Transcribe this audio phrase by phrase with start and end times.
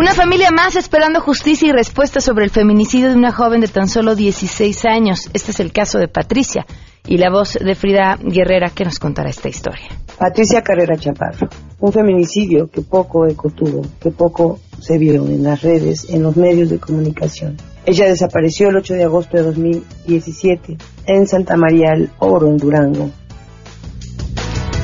[0.00, 3.86] Una familia más esperando justicia y respuesta sobre el feminicidio de una joven de tan
[3.86, 5.28] solo 16 años.
[5.34, 6.64] Este es el caso de Patricia
[7.06, 9.88] y la voz de Frida Guerrera que nos contará esta historia.
[10.18, 15.60] Patricia Carrera Chaparro, un feminicidio que poco eco tuvo, que poco se vio en las
[15.60, 17.58] redes, en los medios de comunicación.
[17.84, 23.10] Ella desapareció el 8 de agosto de 2017 en Santa María el Oro, en Durango.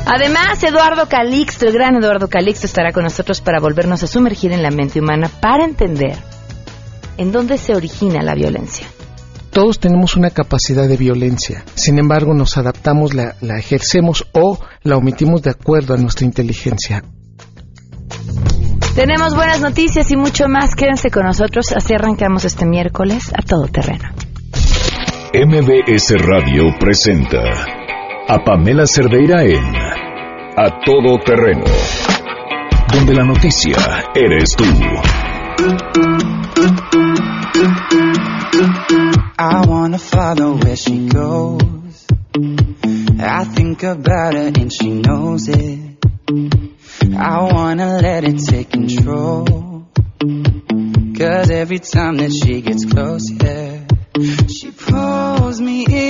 [0.06, 4.62] Además, Eduardo Calixto, el gran Eduardo Calixto, estará con nosotros para volvernos a sumergir en
[4.62, 6.16] la mente humana para entender
[7.16, 8.86] en dónde se origina la violencia.
[9.50, 14.96] Todos tenemos una capacidad de violencia, sin embargo nos adaptamos, la, la ejercemos o la
[14.96, 17.02] omitimos de acuerdo a nuestra inteligencia.
[18.94, 20.74] Tenemos buenas noticias y mucho más.
[20.74, 21.70] Quédense con nosotros.
[21.76, 24.08] Así arrancamos este miércoles a todo terreno.
[25.34, 27.85] MBS Radio presenta
[28.28, 29.74] a Pamela Cerdeira en
[30.56, 31.64] A Todo Terreno,
[32.92, 33.76] donde la noticia
[34.14, 34.64] eres tú.
[39.38, 42.06] I wanna follow where she goes.
[43.18, 46.04] I think about her and she knows it.
[47.16, 49.86] I wanna let it take control.
[51.16, 53.86] Cause every time that she gets close, yeah,
[54.48, 56.05] she pulls me in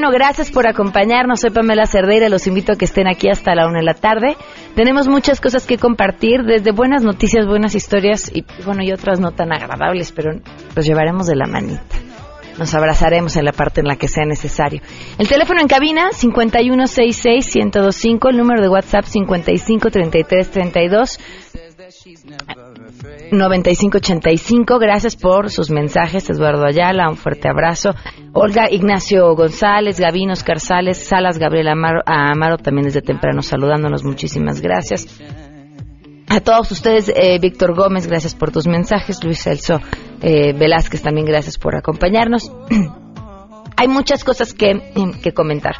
[0.00, 0.12] Terreno.
[0.12, 1.40] Gracias por acompañarnos.
[1.40, 2.30] Soy Pamela Cerdeira.
[2.30, 4.34] Los invito a que estén aquí hasta la una de la tarde.
[4.74, 9.32] Tenemos muchas cosas que compartir, desde buenas noticias, buenas historias y, bueno, y otras no
[9.32, 10.40] tan agradables, pero
[10.74, 11.98] los llevaremos de la manita.
[12.58, 14.80] Nos abrazaremos en la parte en la que sea necesario.
[15.18, 21.18] El teléfono en cabina 5166-1025, el número de WhatsApp 553332.
[23.32, 27.90] 9585, gracias por sus mensajes, Eduardo Ayala, un fuerte abrazo.
[28.32, 34.62] Olga Ignacio González, Gavino Oscar Sales, Salas Gabriel Amaro, Amaro también desde temprano saludándonos, muchísimas
[34.62, 35.20] gracias.
[36.28, 39.22] A todos ustedes, eh, Víctor Gómez, gracias por tus mensajes.
[39.22, 39.80] Luis Celso
[40.22, 42.50] eh, Velázquez, también gracias por acompañarnos.
[43.76, 45.74] Hay muchas cosas que, que comentar.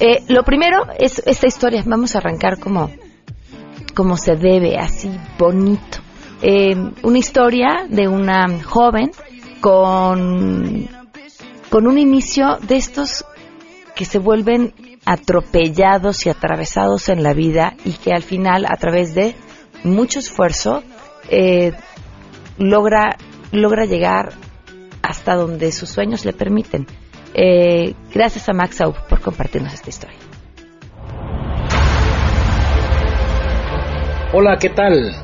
[0.00, 1.82] Eh, lo primero es esta historia.
[1.86, 2.90] Vamos a arrancar como,
[3.94, 5.98] como se debe, así bonito.
[6.40, 9.12] Eh, una historia de una joven
[9.60, 10.88] con,
[11.70, 13.24] con un inicio de estos
[13.94, 19.14] que se vuelven atropellados y atravesados en la vida y que al final, a través
[19.14, 19.34] de
[19.84, 20.82] mucho esfuerzo,
[21.28, 21.72] eh,
[22.58, 23.16] logra,
[23.52, 24.32] logra llegar
[25.02, 26.86] hasta donde sus sueños le permiten.
[27.34, 30.21] Eh, gracias a Max Aub por compartirnos esta historia.
[34.34, 35.14] Hola, ¿qué tal?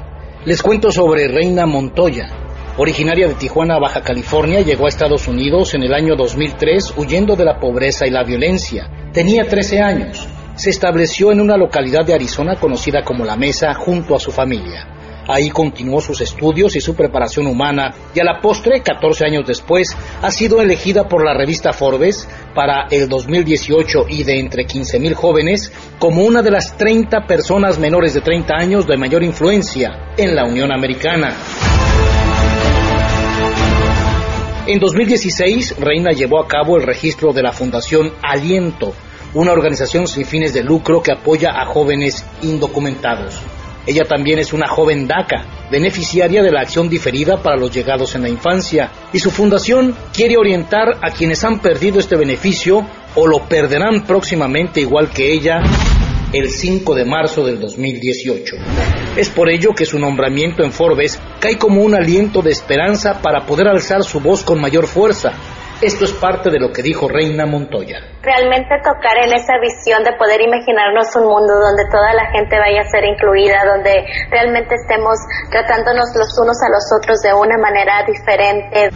[0.44, 2.28] Les cuento sobre Reina Montoya.
[2.76, 7.46] Originaria de Tijuana, Baja California, llegó a Estados Unidos en el año 2003 huyendo de
[7.46, 8.90] la pobreza y la violencia.
[9.14, 10.28] Tenía 13 años.
[10.56, 14.97] Se estableció en una localidad de Arizona conocida como La Mesa junto a su familia.
[15.28, 19.94] Ahí continuó sus estudios y su preparación humana y a la postre, 14 años después,
[20.22, 25.70] ha sido elegida por la revista Forbes para el 2018 y de entre 15.000 jóvenes
[25.98, 30.46] como una de las 30 personas menores de 30 años de mayor influencia en la
[30.46, 31.36] Unión Americana.
[34.66, 38.94] En 2016, Reina llevó a cabo el registro de la Fundación Aliento,
[39.34, 43.40] una organización sin fines de lucro que apoya a jóvenes indocumentados.
[43.88, 48.20] Ella también es una joven DACA, beneficiaria de la acción diferida para los llegados en
[48.20, 53.48] la infancia, y su fundación quiere orientar a quienes han perdido este beneficio o lo
[53.48, 55.62] perderán próximamente igual que ella
[56.34, 58.56] el 5 de marzo del 2018.
[59.16, 63.46] Es por ello que su nombramiento en Forbes cae como un aliento de esperanza para
[63.46, 65.32] poder alzar su voz con mayor fuerza.
[65.80, 68.00] Esto es parte de lo que dijo Reina Montoya.
[68.20, 72.80] realmente tocar en esa visión de poder imaginarnos un mundo donde toda la gente vaya
[72.80, 75.14] a ser incluida, donde realmente estemos
[75.52, 78.90] tratándonos los unos a los otros de una manera diferente.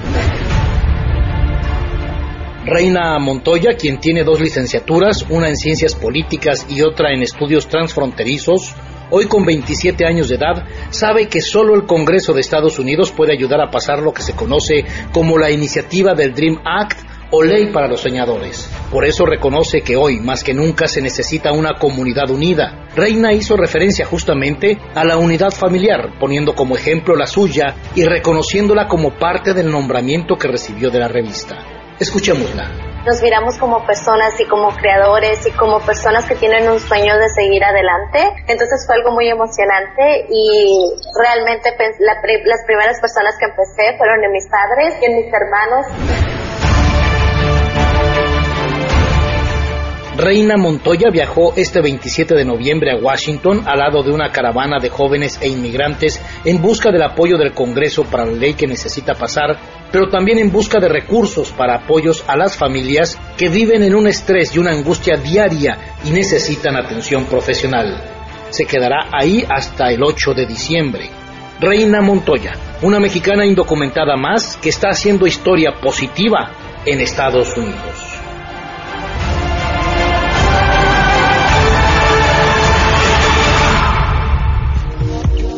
[2.64, 8.75] Reina Montoya, quien tiene dos licenciaturas, una en ciencias políticas y otra en estudios transfronterizos,
[9.12, 13.32] hoy con 27 años de edad, sabe que solo el Congreso de Estados Unidos puede
[13.32, 16.99] ayudar a pasar lo que se conoce como la iniciativa del Dream Act
[17.31, 18.70] o ley para los soñadores.
[18.91, 22.87] Por eso reconoce que hoy, más que nunca, se necesita una comunidad unida.
[22.94, 28.87] Reina hizo referencia justamente a la unidad familiar, poniendo como ejemplo la suya y reconociéndola
[28.87, 31.56] como parte del nombramiento que recibió de la revista.
[31.99, 32.92] Escuchémosla.
[33.04, 37.28] Nos miramos como personas y como creadores y como personas que tienen un sueño de
[37.28, 38.19] seguir adelante.
[38.46, 44.49] Entonces fue algo muy emocionante y realmente las primeras personas que empecé fueron en mis
[44.49, 46.42] padres y en mis hermanos.
[50.17, 54.91] Reina Montoya viajó este 27 de noviembre a Washington al lado de una caravana de
[54.91, 59.59] jóvenes e inmigrantes en busca del apoyo del Congreso para la ley que necesita pasar,
[59.91, 64.06] pero también en busca de recursos para apoyos a las familias que viven en un
[64.06, 67.97] estrés y una angustia diaria y necesitan atención profesional.
[68.50, 71.08] Se quedará ahí hasta el 8 de diciembre.
[71.58, 76.50] Reina Montoya, una mexicana indocumentada más que está haciendo historia positiva
[76.85, 77.92] en Estados Unidos.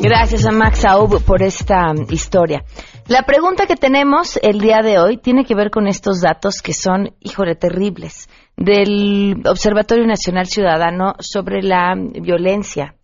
[0.05, 2.63] Gracias a Max Aub por esta historia.
[3.09, 6.75] La pregunta que tenemos el día de hoy tiene que ver con estos datos que
[6.75, 12.97] son, híjole, terribles, del Observatorio Nacional Ciudadano sobre la violencia,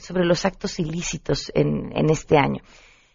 [0.00, 2.62] sobre los actos ilícitos en, en este año.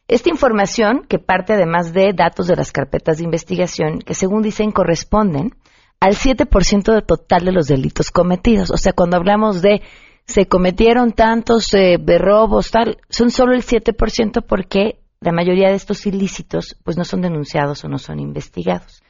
[0.08, 4.72] Esta información, que parte además de datos de las carpetas de investigación, que según dicen
[4.72, 5.56] corresponden
[6.00, 8.72] al 7% de total de los delitos cometidos.
[8.72, 9.82] O sea, cuando hablamos de
[10.26, 16.06] se cometieron tantos eh, robos, tal, son solo el 7% porque la mayoría de estos
[16.06, 19.02] ilícitos pues no son denunciados o no son investigados.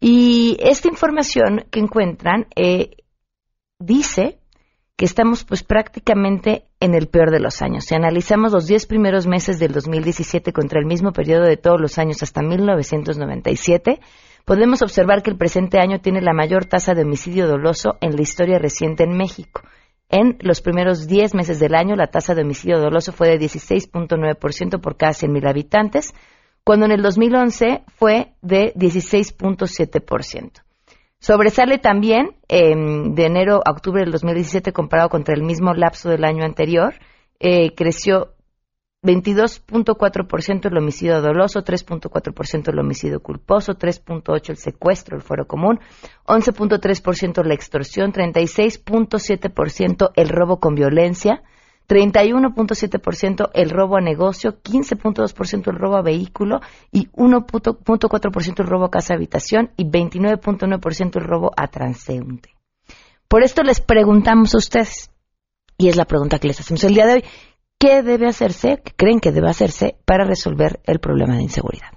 [0.00, 2.96] Y esta información que encuentran eh,
[3.78, 4.38] dice
[4.96, 7.84] que estamos pues prácticamente en el peor de los años.
[7.84, 11.98] Si analizamos los 10 primeros meses del 2017 contra el mismo periodo de todos los
[11.98, 14.00] años hasta 1997,
[14.44, 18.22] podemos observar que el presente año tiene la mayor tasa de homicidio doloso en la
[18.22, 19.62] historia reciente en México.
[20.12, 24.78] En los primeros 10 meses del año, la tasa de homicidio doloso fue de 16.9%
[24.78, 26.12] por cada 100.000 habitantes,
[26.64, 30.62] cuando en el 2011 fue de 16.7%.
[31.18, 36.24] Sobresale también em, de enero a octubre del 2017 comparado contra el mismo lapso del
[36.24, 36.92] año anterior,
[37.40, 38.31] eh, creció
[39.02, 45.80] 22.4% el homicidio doloso, 3.4% el homicidio culposo, 3.8% el secuestro, el fuero común,
[46.26, 51.42] 11.3% la extorsión, 36.7% el robo con violencia,
[51.88, 56.60] 31.7% el robo a negocio, 15.2% el robo a vehículo
[56.92, 62.50] y 1.4% el robo a casa habitación y 29.9% el robo a transeúnte.
[63.26, 65.10] Por esto les preguntamos a ustedes,
[65.76, 67.24] y es la pregunta que les hacemos el día de hoy,
[67.82, 71.88] ¿Qué debe hacerse, qué creen que debe hacerse para resolver el problema de inseguridad?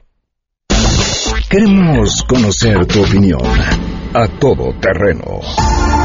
[1.48, 3.40] Queremos conocer tu opinión
[4.16, 6.05] a todo terreno ¿Qué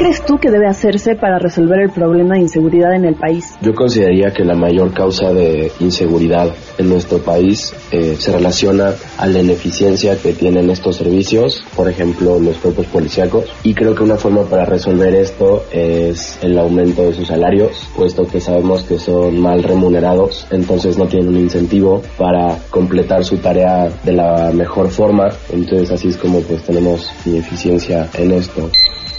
[0.00, 3.54] crees tú que debe hacerse para resolver el problema de inseguridad en el país?
[3.60, 9.26] Yo consideraría que la mayor causa de inseguridad en nuestro país eh, se relaciona a
[9.26, 14.16] la ineficiencia que tienen estos servicios, por ejemplo los cuerpos policíacos, y creo que una
[14.16, 19.38] forma para resolver esto es el aumento de sus salarios, puesto que sabemos que son
[19.38, 25.28] mal remunerados, entonces no tienen un incentivo para completar su tarea de la mejor forma,
[25.52, 28.70] entonces así es como pues tenemos ineficiencia en esto.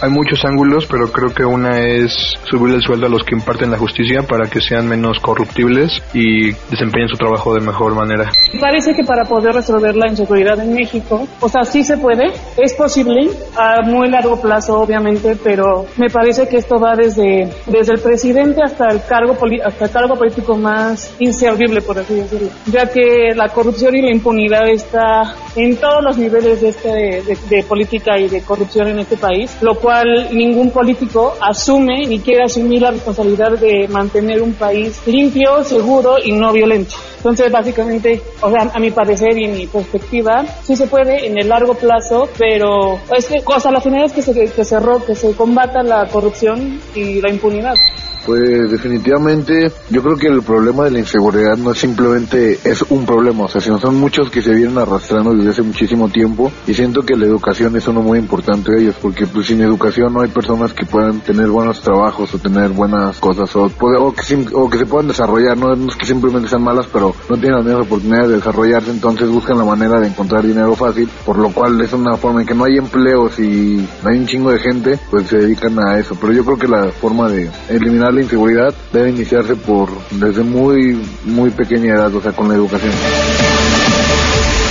[0.03, 2.11] Hay muchos ángulos, pero creo que una es
[2.49, 6.51] subir el sueldo a los que imparten la justicia para que sean menos corruptibles y
[6.71, 8.31] desempeñen su trabajo de mejor manera.
[8.59, 12.73] Parece que para poder resolver la inseguridad en México, o sea, sí se puede, es
[12.73, 17.99] posible a muy largo plazo, obviamente, pero me parece que esto va desde, desde el
[17.99, 23.35] presidente hasta el cargo hasta el cargo político más inservible, por así decirlo, ya que
[23.35, 28.27] la corrupción y la impunidad está en todos los niveles de, este, de, política y
[28.27, 33.51] de corrupción en este país, lo cual ningún político asume ni quiere asumir la responsabilidad
[33.51, 36.95] de mantener un país limpio, seguro y no violento.
[37.17, 41.49] Entonces, básicamente, o sea, a mi parecer y mi perspectiva, sí se puede en el
[41.49, 45.15] largo plazo, pero es que, o sea, la finalidad es que se, que se, que
[45.15, 47.75] se combata la corrupción y la impunidad.
[48.25, 53.45] Pues definitivamente yo creo que el problema de la inseguridad no simplemente es un problema,
[53.45, 57.01] o sea, sino son muchos que se vienen arrastrando desde hace muchísimo tiempo y siento
[57.01, 60.29] que la educación es uno muy importante de ellos, porque pues sin educación no hay
[60.29, 64.77] personas que puedan tener buenos trabajos o tener buenas cosas o, o, que, o que
[64.77, 68.29] se puedan desarrollar, no, es que simplemente sean malas, pero no tienen las mismas oportunidades
[68.29, 72.15] de desarrollarse, entonces buscan la manera de encontrar dinero fácil, por lo cual es una
[72.17, 75.77] forma en que no hay empleos y hay un chingo de gente, pues se dedican
[75.79, 79.89] a eso, pero yo creo que la forma de eliminar la inseguridad debe iniciarse por
[80.11, 82.91] desde muy, muy pequeña edad, o sea, con la educación.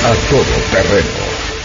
[0.05, 0.43] A todo
[0.73, 1.09] terreno.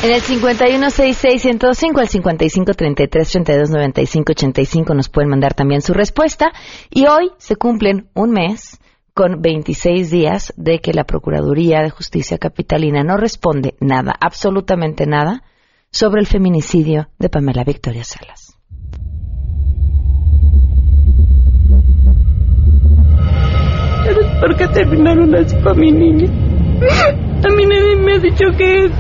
[0.04, 6.54] En el 516605 al 5533329585 nos pueden mandar también su respuesta.
[6.92, 8.80] Y hoy se cumplen un mes
[9.16, 15.42] con 26 días de que la Procuraduría de Justicia Capitalina no responde nada, absolutamente nada,
[15.90, 18.45] sobre el feminicidio de Pamela Victoria Salas.
[24.46, 26.28] ¿Por terminaron así con mi niña?
[26.28, 28.92] A mí nadie me ha dicho que,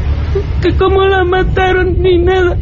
[0.63, 2.57] que cómo la mataron ni nada.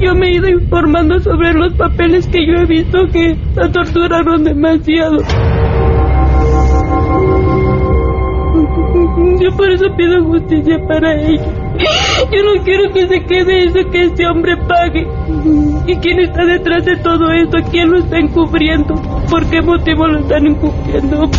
[0.00, 4.42] Yo me he ido informando sobre los papeles que yo he visto que la torturaron
[4.42, 5.18] demasiado.
[9.40, 11.52] Yo por eso pido justicia para ella.
[12.32, 15.06] Yo no quiero que se quede eso que este hombre pague.
[15.86, 17.58] ¿Y quién está detrás de todo esto?
[17.70, 18.94] ¿Quién lo está encubriendo?
[19.30, 21.30] ¿Por qué motivo lo están encubriendo?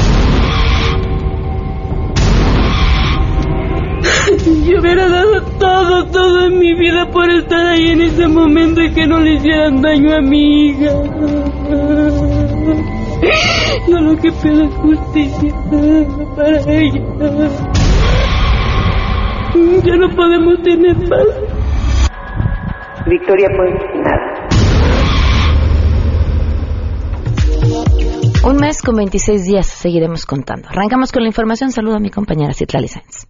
[4.65, 8.91] Yo hubiera dado todo, todo en mi vida por estar ahí en ese momento y
[8.93, 10.91] que no le hicieran daño a mi hija.
[13.87, 15.53] Yo lo que pido es justicia
[16.35, 17.01] para ella.
[19.83, 21.27] Ya no podemos tener paz.
[23.07, 23.71] Victoria pues
[24.03, 24.35] nada.
[28.43, 30.69] Un mes con 26 días seguiremos contando.
[30.69, 31.71] Arrancamos con la información.
[31.71, 33.27] Saludo a mi compañera Citlali Sáenz.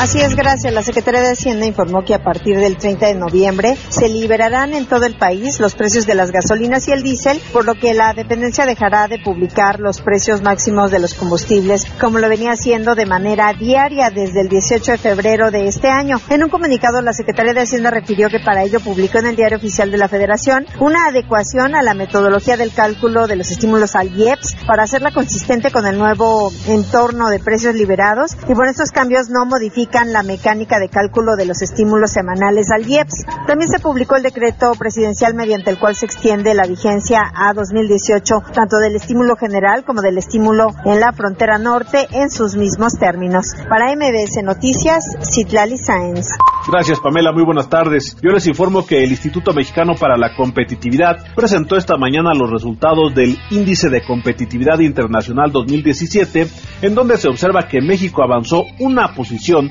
[0.00, 0.72] Así es, gracias.
[0.72, 4.86] La Secretaría de Hacienda informó que a partir del 30 de noviembre se liberarán en
[4.86, 8.14] todo el país los precios de las gasolinas y el diésel, por lo que la
[8.14, 13.04] dependencia dejará de publicar los precios máximos de los combustibles, como lo venía haciendo de
[13.04, 16.18] manera diaria desde el 18 de febrero de este año.
[16.30, 19.58] En un comunicado, la Secretaría de Hacienda refirió que para ello publicó en el Diario
[19.58, 24.18] Oficial de la Federación una adecuación a la metodología del cálculo de los estímulos al
[24.18, 29.28] IEPS para hacerla consistente con el nuevo entorno de precios liberados y por estos cambios
[29.28, 33.24] no modifica la mecánica de cálculo de los estímulos semanales al IEPS.
[33.46, 38.42] También se publicó el decreto presidencial mediante el cual se extiende la vigencia a 2018
[38.54, 43.54] tanto del estímulo general como del estímulo en la frontera norte en sus mismos términos.
[43.68, 46.28] Para MBS Noticias, Citlali Sáenz.
[46.70, 47.32] Gracias, Pamela.
[47.32, 48.16] Muy buenas tardes.
[48.22, 53.14] Yo les informo que el Instituto Mexicano para la Competitividad presentó esta mañana los resultados
[53.14, 56.46] del Índice de Competitividad Internacional 2017,
[56.82, 59.70] en donde se observa que México avanzó una posición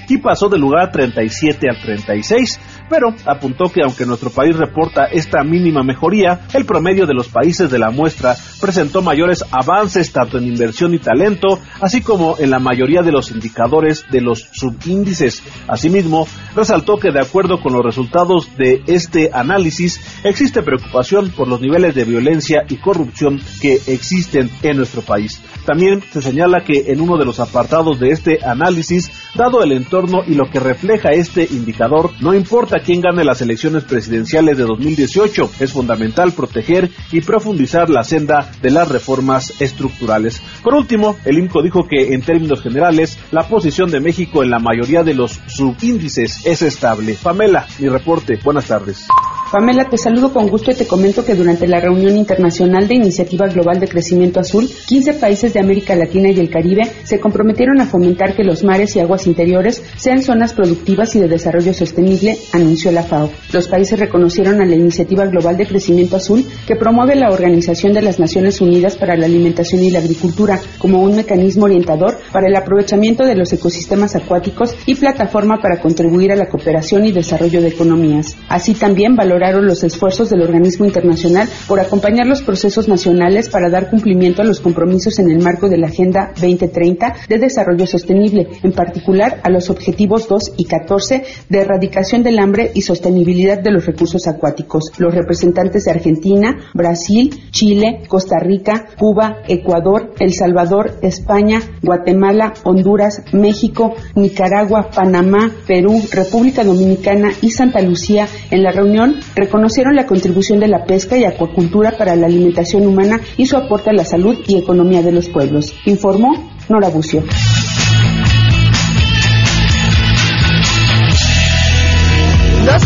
[0.07, 5.43] y pasó del lugar 37 al 36, pero apuntó que aunque nuestro país reporta esta
[5.43, 10.47] mínima mejoría, el promedio de los países de la muestra presentó mayores avances tanto en
[10.47, 15.41] inversión y talento, así como en la mayoría de los indicadores de los subíndices.
[15.67, 21.61] Asimismo, resaltó que de acuerdo con los resultados de este análisis, existe preocupación por los
[21.61, 25.41] niveles de violencia y corrupción que existen en nuestro país.
[25.65, 29.90] También se señala que en uno de los apartados de este análisis, dado el entorno
[30.25, 35.51] y lo que refleja este indicador, no importa quién gane las elecciones presidenciales de 2018,
[35.59, 40.41] es fundamental proteger y profundizar la senda de las reformas estructurales.
[40.63, 44.59] Por último, el INCO dijo que en términos generales, la posición de México en la
[44.59, 47.17] mayoría de los subíndices es estable.
[47.21, 48.39] Pamela, mi reporte.
[48.41, 49.07] Buenas tardes.
[49.51, 53.47] Pamela, te saludo con gusto y te comento que durante la reunión internacional de Iniciativa
[53.47, 57.85] Global de Crecimiento Azul, 15 países de América Latina y el Caribe se comprometieron a
[57.85, 62.93] fomentar que los mares y aguas interiores sean zonas productivas y de desarrollo sostenible, anunció
[62.93, 63.29] la FAO.
[63.51, 68.03] Los países reconocieron a la Iniciativa Global de Crecimiento Azul que promueve la Organización de
[68.03, 72.55] las Naciones Unidas para la Alimentación y la Agricultura como un mecanismo orientador para el
[72.55, 77.67] aprovechamiento de los ecosistemas acuáticos y plataforma para contribuir a la cooperación y desarrollo de
[77.67, 78.37] economías.
[78.47, 83.89] Así también valora los esfuerzos del organismo internacional por acompañar los procesos nacionales para dar
[83.89, 88.71] cumplimiento a los compromisos en el marco de la Agenda 2030 de Desarrollo Sostenible, en
[88.71, 93.85] particular a los objetivos 2 y 14 de erradicación del hambre y sostenibilidad de los
[93.85, 94.91] recursos acuáticos.
[94.99, 103.23] Los representantes de Argentina, Brasil, Chile, Costa Rica, Cuba, Ecuador, El Salvador, España, Guatemala, Honduras,
[103.33, 110.59] México, Nicaragua, Panamá, Perú, República Dominicana y Santa Lucía en la reunión reconocieron la contribución
[110.59, 114.37] de la pesca y acuacultura para la alimentación humana y su aporte a la salud
[114.47, 117.23] y economía de los pueblos, informó Nora Bucio.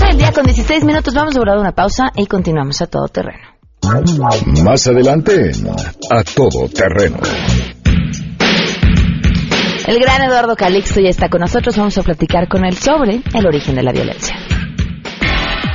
[0.08, 1.14] del día con 16 minutos.
[1.14, 3.56] Vamos a durar una pausa y continuamos a todo terreno.
[4.64, 5.52] Más adelante
[6.10, 7.18] A Todo Terreno.
[9.88, 11.78] El gran Eduardo Calixto ya está con nosotros.
[11.78, 14.36] Vamos a platicar con él sobre el origen de la violencia.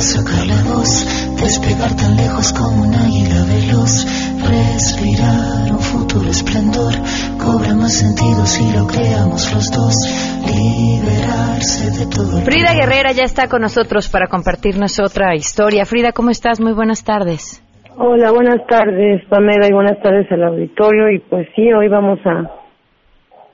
[0.00, 1.04] Sacar la voz,
[1.36, 4.04] despegar tan lejos como un águila veloz.
[4.40, 6.94] Respirar un futuro esplendor,
[7.38, 9.94] cobra más sentido si lo creamos los dos.
[10.48, 12.40] Liberarse de todo.
[12.42, 15.84] Frida Guerrera ya está con nosotros para compartirnos otra historia.
[15.84, 16.60] Frida, ¿cómo estás?
[16.60, 17.62] Muy buenas tardes.
[17.96, 21.10] Hola, buenas tardes, Pamela, y buenas tardes al auditorio.
[21.10, 22.50] Y pues sí, hoy vamos a,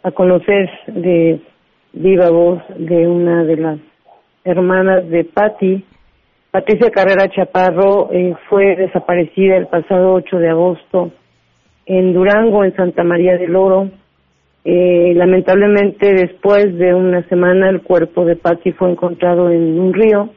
[0.05, 1.41] a conocer de
[1.93, 3.79] viva voz de una de las
[4.45, 5.85] hermanas de Patti.
[6.51, 11.13] Patricia Carrera Chaparro eh, fue desaparecida el pasado 8 de agosto
[11.87, 13.91] en Durango, en Santa María del Oro.
[14.65, 20.31] Eh, lamentablemente, después de una semana, el cuerpo de Patti fue encontrado en un río,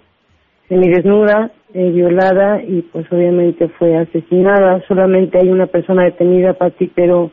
[0.67, 4.83] semidesnuda, eh, violada y pues obviamente fue asesinada.
[4.87, 7.31] Solamente hay una persona detenida, Patti, pero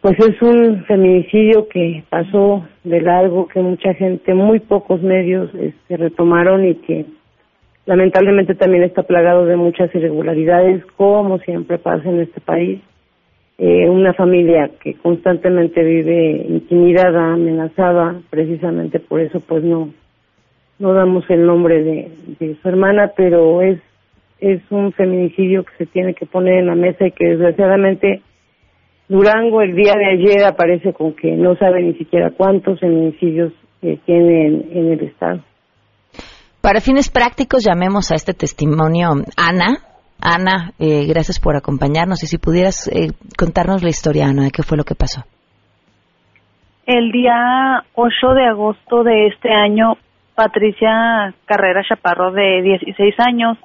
[0.00, 5.96] pues es un feminicidio que pasó de largo, que mucha gente, muy pocos medios este,
[5.96, 7.06] retomaron y que
[7.88, 12.80] lamentablemente también está plagado de muchas irregularidades, como siempre pasa en este país.
[13.56, 19.88] Eh, una familia que constantemente vive intimidada, amenazada, precisamente por eso pues no
[20.78, 23.80] no damos el nombre de, su hermana, pero es
[24.38, 28.20] es un feminicidio que se tiene que poner en la mesa y que desgraciadamente
[29.08, 33.98] Durango el día de ayer aparece con que no sabe ni siquiera cuántos feminicidios eh,
[34.04, 35.40] tiene en, en el estado.
[36.68, 39.08] Para fines prácticos, llamemos a este testimonio
[39.38, 39.78] Ana.
[40.20, 43.08] Ana, eh, gracias por acompañarnos y si pudieras eh,
[43.38, 45.22] contarnos la historia, Ana, de qué fue lo que pasó.
[46.84, 49.96] El día 8 de agosto de este año,
[50.34, 53.56] Patricia Carrera Chaparro, de 16 años,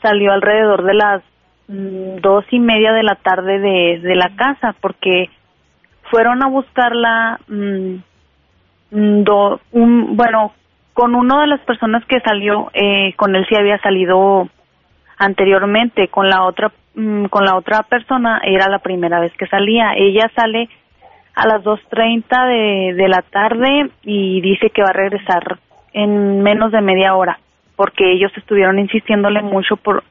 [0.00, 1.22] salió alrededor de las
[1.66, 5.30] mm, dos y media de la tarde de, la casa porque
[6.12, 7.96] fueron a buscarla mm,
[8.92, 9.24] mm,
[9.72, 10.52] un, bueno
[10.96, 14.48] con una de las personas que salió eh, con él sí había salido
[15.18, 19.92] anteriormente con la otra mm, con la otra persona era la primera vez que salía
[19.94, 20.70] ella sale
[21.34, 25.58] a las 2.30 de, de la tarde y dice que va a regresar
[25.92, 27.38] en menos de media hora
[27.76, 30.02] porque ellos estuvieron insistiéndole mucho por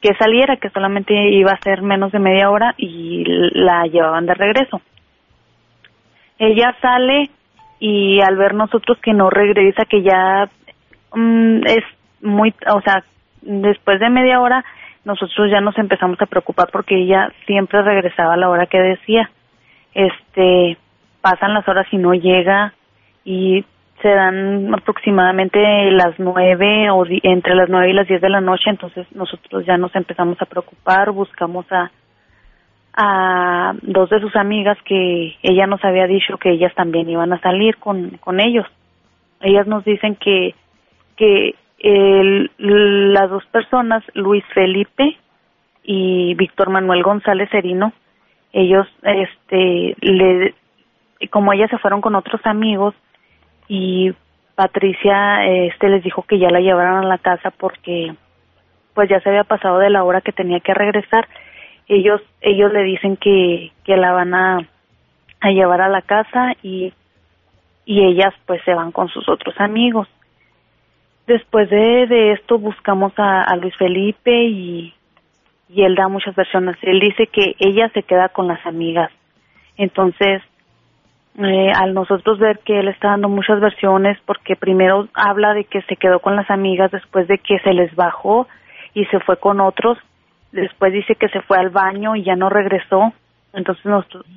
[0.00, 4.34] que saliera, que solamente iba a ser menos de media hora y la llevaban de
[4.34, 4.82] regreso.
[6.38, 7.30] Ella sale
[7.86, 10.48] y al ver nosotros que no regresa, que ya
[11.12, 11.84] mm, es
[12.22, 13.04] muy, o sea,
[13.42, 14.64] después de media hora,
[15.04, 19.30] nosotros ya nos empezamos a preocupar porque ella siempre regresaba a la hora que decía.
[19.92, 20.78] Este,
[21.20, 22.72] pasan las horas y no llega
[23.22, 23.66] y
[24.00, 28.70] se dan aproximadamente las nueve o entre las nueve y las diez de la noche,
[28.70, 31.90] entonces nosotros ya nos empezamos a preocupar, buscamos a
[32.96, 37.40] a dos de sus amigas que ella nos había dicho que ellas también iban a
[37.40, 38.66] salir con, con ellos.
[39.40, 40.54] Ellas nos dicen que
[41.16, 45.16] que el, las dos personas, Luis Felipe
[45.82, 47.92] y Víctor Manuel González Serino,
[48.52, 50.54] ellos, este, le,
[51.30, 52.94] como ellas se fueron con otros amigos,
[53.68, 54.12] y
[54.54, 58.14] Patricia este les dijo que ya la llevaran a la casa porque
[58.94, 61.26] pues ya se había pasado de la hora que tenía que regresar
[61.88, 64.58] ellos ellos le dicen que que la van a
[65.40, 66.92] a llevar a la casa y
[67.86, 70.08] y ellas pues se van con sus otros amigos.
[71.26, 74.94] Después de, de esto buscamos a, Luis Felipe y
[75.68, 76.76] y él da muchas versiones.
[76.82, 79.10] Él dice que ella se queda con las amigas.
[79.76, 80.42] Entonces
[81.36, 85.82] eh, al nosotros ver que él está dando muchas versiones, porque primero habla de que
[85.82, 88.46] se quedó con las amigas después de que se les bajó
[88.94, 89.98] y se fue con otros,
[90.54, 93.12] después dice que se fue al baño y ya no regresó,
[93.52, 93.84] entonces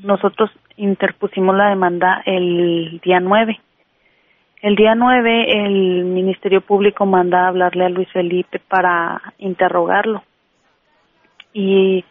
[0.03, 3.59] nosotros, interpusimos la demanda el día 9.
[4.61, 10.23] El día 9 el Ministerio Público manda a hablarle a Luis Felipe para interrogarlo.
[11.53, 12.03] Y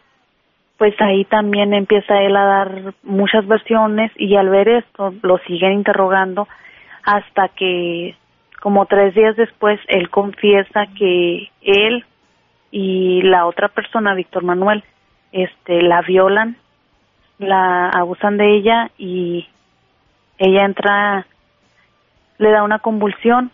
[0.77, 5.73] pues ahí también empieza él a dar muchas versiones y al ver esto lo siguen
[5.73, 6.47] interrogando
[7.03, 8.15] hasta que
[8.61, 12.05] como tres días después él confiesa que él
[12.79, 14.83] y la otra persona, Víctor Manuel,
[15.31, 16.57] este, la violan,
[17.39, 19.47] la abusan de ella y
[20.37, 21.25] ella entra,
[22.37, 23.49] le da una convulsión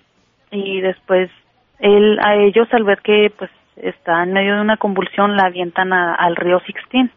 [0.51, 1.31] y después
[1.79, 5.93] él a ellos al ver que pues está en medio de una convulsión, la avientan
[5.93, 7.09] al río Sixteen.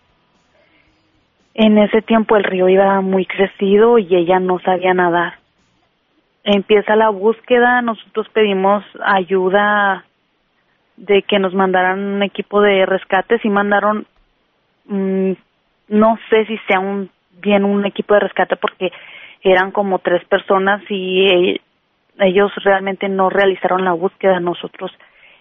[1.54, 5.40] En ese tiempo el río iba muy crecido y ella no sabía nadar.
[6.44, 10.05] empieza la búsqueda, nosotros pedimos ayuda
[10.96, 14.06] de que nos mandaran un equipo de rescate, y mandaron,
[14.86, 15.32] mm,
[15.88, 18.90] no sé si sea un bien un equipo de rescate porque
[19.42, 21.60] eran como tres personas y eh,
[22.18, 24.90] ellos realmente no realizaron la búsqueda, nosotros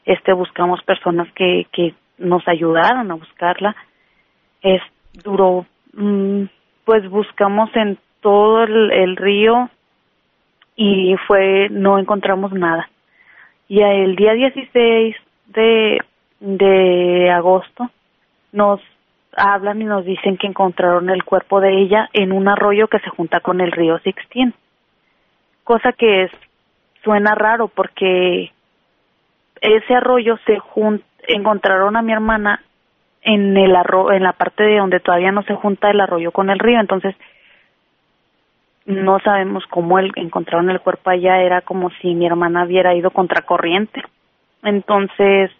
[0.06, 3.76] este buscamos personas que, que nos ayudaron a buscarla.
[4.62, 4.82] Es
[5.24, 6.44] duró, mm,
[6.84, 9.70] pues buscamos en todo el, río
[10.76, 12.90] y fue, no encontramos nada.
[13.68, 15.16] Y el día 16
[15.48, 16.00] de,
[16.40, 17.90] de agosto
[18.52, 18.82] nos
[19.36, 23.10] hablan y nos dicen que encontraron el cuerpo de ella en un arroyo que se
[23.10, 24.54] junta con el río Sixteen.
[25.64, 26.32] Cosa que es,
[27.04, 28.52] suena raro porque
[29.62, 32.62] ese arroyo se jun encontraron a mi hermana
[33.22, 36.52] en el arro en la parte de donde todavía no se junta el arroyo con
[36.52, 37.16] el río, entonces
[38.86, 43.10] no sabemos cómo el, encontraron el cuerpo allá, era como si mi hermana hubiera ido
[43.10, 44.04] contracorriente.
[44.66, 45.52] Entonces,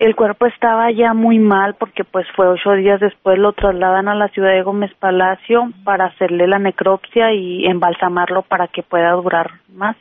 [0.00, 4.16] el cuerpo estaba ya muy mal porque pues fue ocho días después lo trasladan a
[4.16, 9.52] la ciudad de Gómez Palacio para hacerle la necropsia y embalsamarlo para que pueda durar
[9.68, 9.96] más.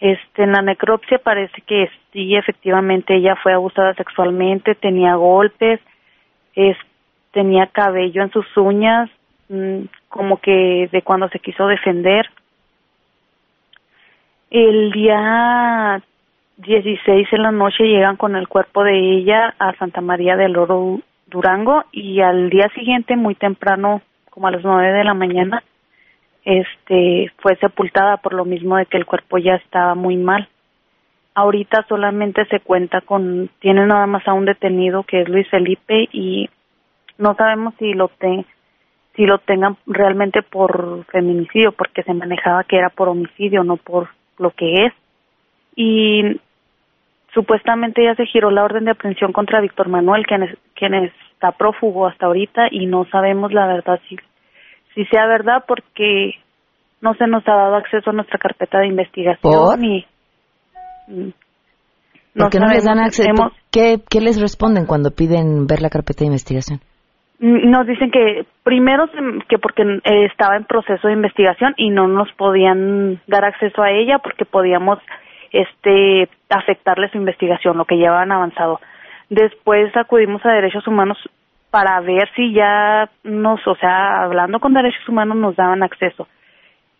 [0.00, 5.80] Este, en la necropsia parece que sí, efectivamente ella fue abusada sexualmente, tenía golpes,
[6.54, 6.76] es,
[7.30, 9.08] tenía cabello en sus uñas,
[9.48, 12.28] mm, como que de cuando se quiso defender.
[14.50, 16.02] El día
[16.56, 21.00] 16 en la noche llegan con el cuerpo de ella a Santa María del Oro
[21.26, 25.62] Durango y al día siguiente, muy temprano, como a las nueve de la mañana,
[26.44, 30.48] este fue sepultada por lo mismo de que el cuerpo ya estaba muy mal.
[31.34, 36.08] Ahorita solamente se cuenta con, tiene nada más a un detenido que es Luis Felipe
[36.10, 36.48] y
[37.18, 38.46] no sabemos si lo te,
[39.14, 44.08] si lo tengan realmente por feminicidio porque se manejaba que era por homicidio, no por
[44.38, 44.92] lo que es.
[45.74, 46.40] Y
[47.36, 52.06] supuestamente ya se giró la orden de aprehensión contra Víctor Manuel, quien, quien está prófugo
[52.06, 54.16] hasta ahorita y no sabemos la verdad si,
[54.94, 56.30] si sea verdad porque
[57.02, 60.06] no se nos ha dado acceso a nuestra carpeta de investigación y
[61.08, 61.28] mm,
[62.36, 63.52] no ¿Por no les dan acceso?
[63.70, 66.80] ¿Qué, ¿Qué les responden cuando piden ver la carpeta de investigación?
[67.38, 69.10] Mm, nos dicen que primero
[69.46, 73.90] que porque eh, estaba en proceso de investigación y no nos podían dar acceso a
[73.90, 74.98] ella porque podíamos
[75.60, 78.80] este afectarle su investigación, lo que llevaban avanzado.
[79.28, 81.18] Después acudimos a derechos humanos
[81.70, 86.28] para ver si ya nos, o sea, hablando con derechos humanos nos daban acceso.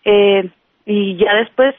[0.05, 0.51] Eh,
[0.85, 1.75] y ya después,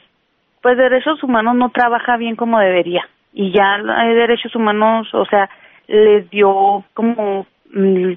[0.62, 3.08] pues derechos humanos no trabaja bien como debería.
[3.32, 5.48] Y ya hay derechos humanos, o sea,
[5.86, 8.12] les dio como mm,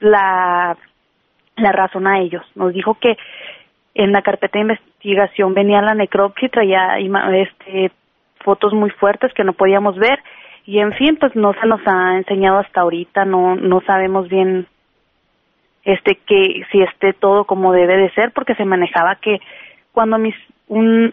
[0.00, 0.76] la,
[1.56, 2.44] la razón a ellos.
[2.54, 3.16] Nos dijo que
[3.98, 7.90] en la carpeta de investigación venía la necropsia traía este,
[8.44, 10.20] fotos muy fuertes que no podíamos ver.
[10.64, 14.66] Y en fin pues no se nos ha enseñado hasta ahorita no no sabemos bien
[15.84, 19.40] este que si esté todo como debe de ser porque se manejaba que
[19.92, 20.34] cuando mis
[20.68, 21.12] un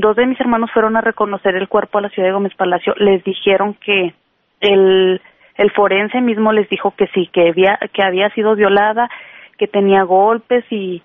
[0.00, 2.94] dos de mis hermanos fueron a reconocer el cuerpo a la ciudad de Gómez Palacio
[2.98, 4.14] les dijeron que
[4.60, 5.20] el
[5.56, 9.10] el forense mismo les dijo que sí que había que había sido violada
[9.58, 11.02] que tenía golpes y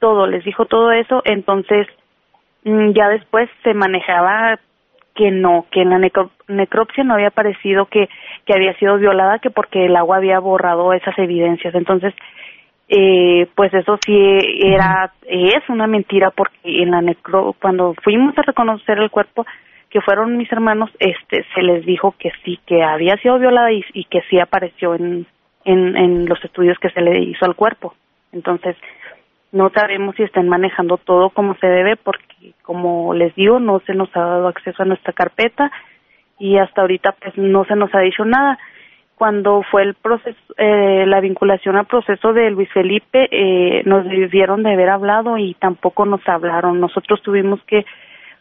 [0.00, 1.86] todo les dijo todo eso entonces
[2.64, 4.58] mm, ya después se manejaba
[5.14, 6.10] que no, que en la
[6.48, 8.08] necropsia no había aparecido que,
[8.46, 11.74] que había sido violada, que porque el agua había borrado esas evidencias.
[11.74, 12.14] Entonces,
[12.88, 14.16] eh, pues eso sí
[14.62, 19.46] era, es una mentira porque en la necro, cuando fuimos a reconocer el cuerpo,
[19.90, 23.84] que fueron mis hermanos, este, se les dijo que sí, que había sido violada y,
[23.92, 25.26] y que sí apareció en,
[25.64, 27.94] en, en los estudios que se le hizo al cuerpo.
[28.32, 28.76] Entonces,
[29.52, 33.94] no sabemos si están manejando todo como se debe porque como les digo no se
[33.94, 35.70] nos ha dado acceso a nuestra carpeta
[36.38, 38.58] y hasta ahorita pues no se nos ha dicho nada.
[39.16, 44.62] Cuando fue el proceso eh, la vinculación al proceso de Luis Felipe eh, nos debieron
[44.62, 46.80] de haber hablado y tampoco nos hablaron.
[46.80, 47.84] Nosotros tuvimos que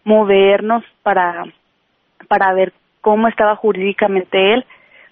[0.06, 1.44] movernos para
[2.28, 4.66] para ver cómo estaba jurídicamente él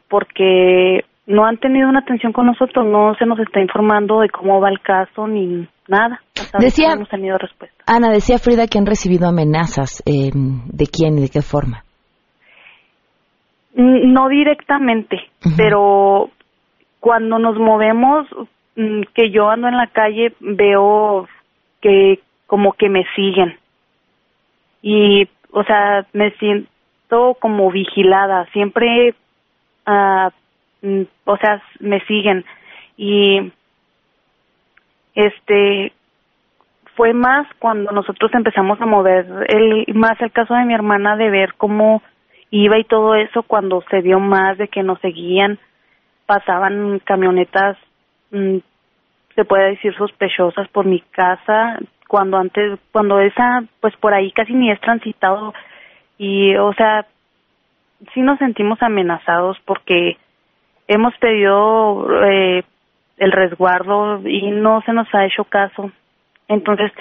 [0.08, 4.62] porque no han tenido una atención con nosotros, no se nos está informando de cómo
[4.62, 6.22] va el caso ni nada.
[6.60, 7.84] decía, no hemos tenido respuesta.
[7.86, 10.04] Ana, decía Frida que han recibido amenazas.
[10.06, 11.84] Eh, ¿De quién y de qué forma?
[13.76, 15.18] No directamente,
[15.56, 16.32] pero
[17.00, 18.28] cuando nos movemos,
[18.76, 21.28] mm, que yo ando en la calle, veo
[21.80, 23.58] que como que me siguen.
[24.82, 28.48] Y, o sea, me siento como vigilada.
[28.52, 29.14] Siempre
[29.86, 30.32] uh,
[30.82, 32.46] Mm, o sea, me siguen
[32.98, 33.52] y
[35.18, 35.94] este
[36.96, 41.30] fue más cuando nosotros empezamos a mover el, más el caso de mi hermana de
[41.30, 42.04] ver cómo
[42.52, 45.60] iba y todo eso, cuando se dio más de que nos seguían,
[46.28, 47.78] pasaban camionetas,
[48.32, 48.58] mm,
[49.36, 54.54] se puede decir sospechosas por mi casa, cuando antes, cuando esa, pues por ahí casi
[54.54, 55.54] ni es transitado
[56.18, 57.08] y, o sea,
[58.14, 60.18] sí nos sentimos amenazados porque
[60.88, 62.64] hemos pedido eh,
[63.18, 65.92] el resguardo y no se nos ha hecho caso.
[66.48, 66.92] Entonces,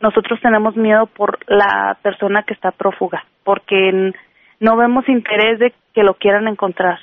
[0.00, 4.12] nosotros tenemos miedo por la persona que está prófuga, porque
[4.60, 6.98] no vemos interés de que lo quieran encontrar.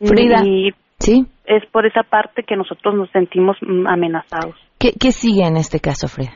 [0.00, 1.26] Frida, y ¿sí?
[1.46, 4.56] es por esa parte que nosotros nos sentimos mm, amenazados.
[4.78, 6.32] ¿Qué, ¿Qué sigue en este caso, Frida?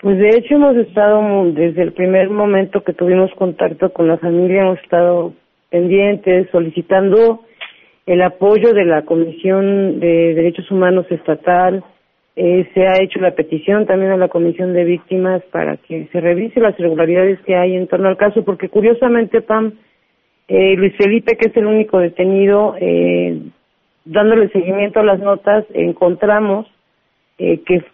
[0.00, 4.62] Pues de hecho hemos estado desde el primer momento que tuvimos contacto con la familia,
[4.62, 5.32] hemos estado
[5.70, 7.44] pendientes, solicitando
[8.06, 11.84] el apoyo de la Comisión de Derechos Humanos Estatal,
[12.34, 16.20] eh, se ha hecho la petición también a la Comisión de Víctimas para que se
[16.20, 19.74] revise las irregularidades que hay en torno al caso, porque curiosamente, Pam,
[20.48, 23.38] eh, Luis Felipe, que es el único detenido, eh,
[24.04, 26.66] dándole seguimiento a las notas, encontramos
[27.38, 27.84] eh, que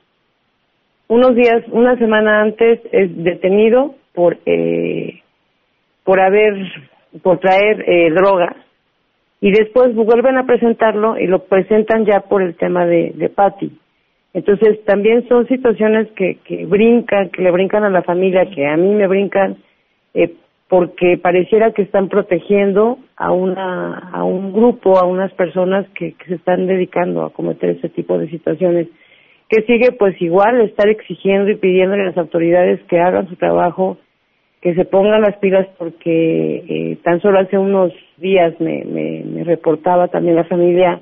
[1.09, 5.21] unos días, una semana antes, es detenido por eh,
[6.05, 6.55] por haber,
[7.23, 8.57] por traer eh, drogas
[9.41, 13.71] y después vuelven a presentarlo y lo presentan ya por el tema de, de Patty.
[14.35, 18.77] Entonces también son situaciones que, que brincan, que le brincan a la familia, que a
[18.77, 19.57] mí me brincan,
[20.15, 20.35] eh,
[20.69, 26.27] porque pareciera que están protegiendo a una a un grupo, a unas personas que, que
[26.27, 28.89] se están dedicando a cometer ese tipo de situaciones.
[29.49, 33.97] Que sigue pues igual estar exigiendo y pidiéndole a las autoridades que hagan su trabajo,
[34.61, 40.09] que se pongan las pilas porque eh, tan solo hace unos días me, me, reportaba
[40.09, 41.01] también la familia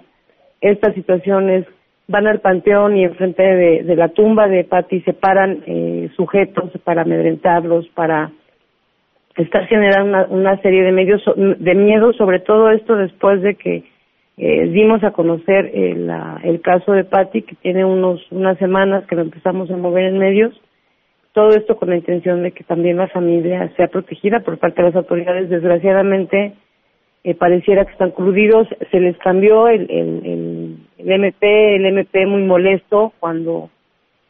[0.60, 1.66] estas situaciones
[2.08, 7.02] van al panteón y enfrente de, la tumba de Patti se paran eh, sujetos para
[7.02, 8.30] amedrentarlos, para
[9.36, 13.84] estar generando una, serie de medios de miedo, sobre todo esto después de que
[14.38, 19.04] eh, dimos a conocer el, la, el caso de Patti, que tiene unos unas semanas
[19.06, 20.54] que lo empezamos a mover en medios.
[21.36, 24.88] Todo esto con la intención de que también la familia sea protegida por parte de
[24.88, 25.50] las autoridades.
[25.50, 26.54] Desgraciadamente,
[27.24, 28.66] eh, pareciera que están coludidos.
[28.90, 33.68] Se les cambió el, el, el, MP, el MP muy molesto cuando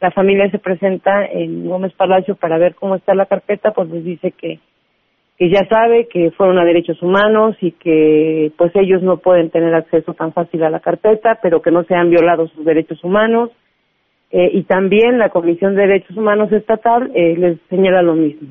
[0.00, 4.04] la familia se presenta en Gómez Palacio para ver cómo está la carpeta, pues les
[4.04, 4.58] dice que
[5.38, 9.72] que ya sabe que fueron a derechos humanos y que pues ellos no pueden tener
[9.76, 13.50] acceso tan fácil a la carpeta, pero que no se han violado sus derechos humanos.
[14.30, 18.48] Eh, y también la Comisión de Derechos Humanos Estatal eh, les señala lo mismo.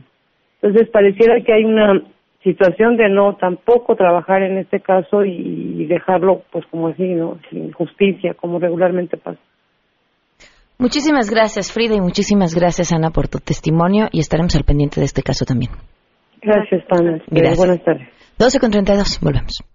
[0.62, 2.02] Entonces pareciera que hay una
[2.44, 7.40] situación de no tampoco trabajar en este caso y dejarlo pues como así, ¿no?
[7.50, 9.40] Sin justicia, como regularmente pasa.
[10.78, 15.06] Muchísimas gracias Frida y muchísimas gracias Ana por tu testimonio y estaremos al pendiente de
[15.06, 15.72] este caso también.
[16.42, 17.24] Gracias, Pamela.
[17.28, 17.58] Gracias.
[17.58, 18.08] Buenas tardes.
[18.38, 19.75] 12 con 32, volvemos.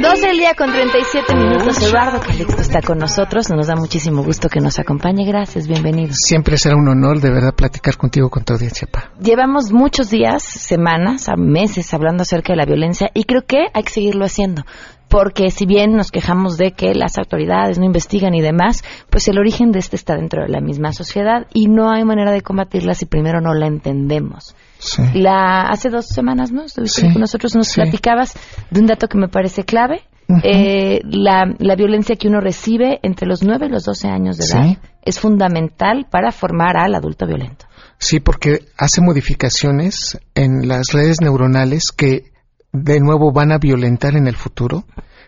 [0.00, 1.82] 12 del día con 37 minutos.
[1.82, 3.50] Eduardo Calixto está con nosotros.
[3.50, 5.26] Nos da muchísimo gusto que nos acompañe.
[5.26, 6.14] Gracias, bienvenido.
[6.14, 9.12] Siempre será un honor de verdad platicar contigo con tu audiencia, Pa.
[9.20, 13.90] Llevamos muchos días, semanas, meses hablando acerca de la violencia y creo que hay que
[13.90, 14.64] seguirlo haciendo.
[15.10, 19.38] Porque si bien nos quejamos de que las autoridades no investigan y demás, pues el
[19.38, 22.94] origen de este está dentro de la misma sociedad y no hay manera de combatirla
[22.94, 24.54] si primero no la entendemos.
[24.78, 25.02] Sí.
[25.14, 26.62] La, hace dos semanas, ¿no?
[26.62, 27.80] Estuviste Sí, con nosotros, nos sí.
[27.80, 28.34] platicabas
[28.70, 30.02] de un dato que me parece clave.
[30.44, 34.44] Eh, la, la violencia que uno recibe entre los 9 y los 12 años de
[34.44, 34.56] Sí.
[34.56, 37.66] edad es fundamental para formar al adulto violento.
[37.98, 42.29] Sí, porque hace modificaciones en las redes neuronales que
[42.72, 44.84] de nuevo van a violentar en el futuro,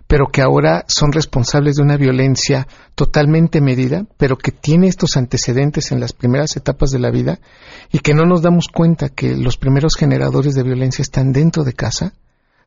[0.06, 5.90] pero que ahora son responsables de una violencia totalmente medida, pero que tiene estos antecedentes
[5.92, 7.40] en las primeras etapas de la vida
[7.90, 11.72] y que no nos damos cuenta que los primeros generadores de violencia están dentro de
[11.72, 12.12] casa,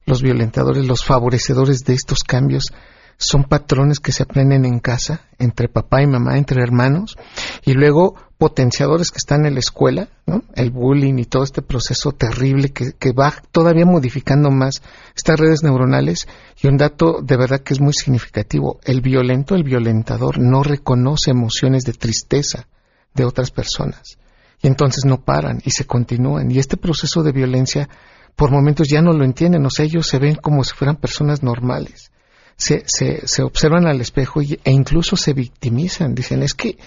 [0.06, 2.72] los violentadores, los favorecedores de estos cambios
[3.18, 7.18] son patrones que se aprenden en casa, entre papá y mamá, entre hermanos,
[7.64, 10.44] y luego potenciadores que están en la escuela, ¿no?
[10.56, 14.82] el bullying y todo este proceso terrible que, que va todavía modificando más
[15.16, 16.28] estas redes neuronales.
[16.62, 21.32] Y un dato de verdad que es muy significativo, el violento, el violentador, no reconoce
[21.32, 22.68] emociones de tristeza
[23.14, 24.18] de otras personas.
[24.62, 26.52] Y entonces no paran y se continúan.
[26.52, 27.90] Y este proceso de violencia
[28.36, 31.42] por momentos ya no lo entienden, o sea, ellos se ven como si fueran personas
[31.42, 32.12] normales.
[32.58, 36.16] Se, se, se observan al espejo y, e incluso se victimizan.
[36.16, 36.78] Dicen, es que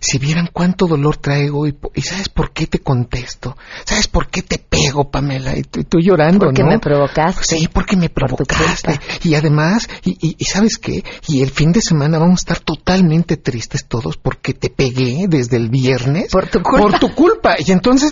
[0.00, 3.56] si vieran cuánto dolor traigo y, y ¿sabes por qué te contesto?
[3.84, 5.56] ¿Sabes por qué te pego, Pamela?
[5.56, 6.70] Y tú, y tú llorando, Porque ¿no?
[6.70, 7.44] me provocaste.
[7.44, 8.98] Sí, porque me provocaste.
[9.24, 11.04] Y además, y, y, ¿sabes qué?
[11.26, 15.58] Y el fin de semana vamos a estar totalmente tristes todos porque te pegué desde
[15.58, 16.30] el viernes.
[16.32, 16.80] Por tu culpa.
[16.80, 17.56] Por tu culpa.
[17.58, 18.10] Y entonces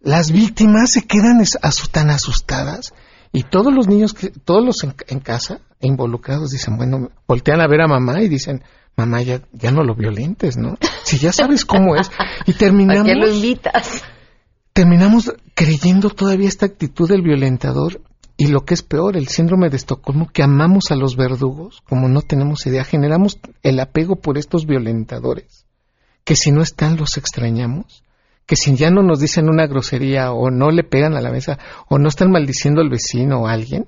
[0.00, 1.42] las víctimas se quedan
[1.90, 2.92] tan asustadas
[3.32, 7.66] y todos los niños, que, todos los en, en casa involucrados dicen, bueno, voltean a
[7.66, 8.62] ver a mamá y dicen,
[8.96, 10.78] mamá, ya, ya no lo violentes, ¿no?
[11.02, 12.10] Si ya sabes cómo es.
[12.46, 13.02] Y terminamos...
[13.02, 14.02] ¿A qué lo invitas?
[14.72, 18.00] Terminamos creyendo todavía esta actitud del violentador
[18.36, 22.08] y lo que es peor, el síndrome de Estocolmo, que amamos a los verdugos, como
[22.08, 25.66] no tenemos idea, generamos el apego por estos violentadores,
[26.24, 28.02] que si no están los extrañamos,
[28.46, 31.58] que si ya no nos dicen una grosería o no le pegan a la mesa
[31.88, 33.86] o no están maldiciendo al vecino o a alguien,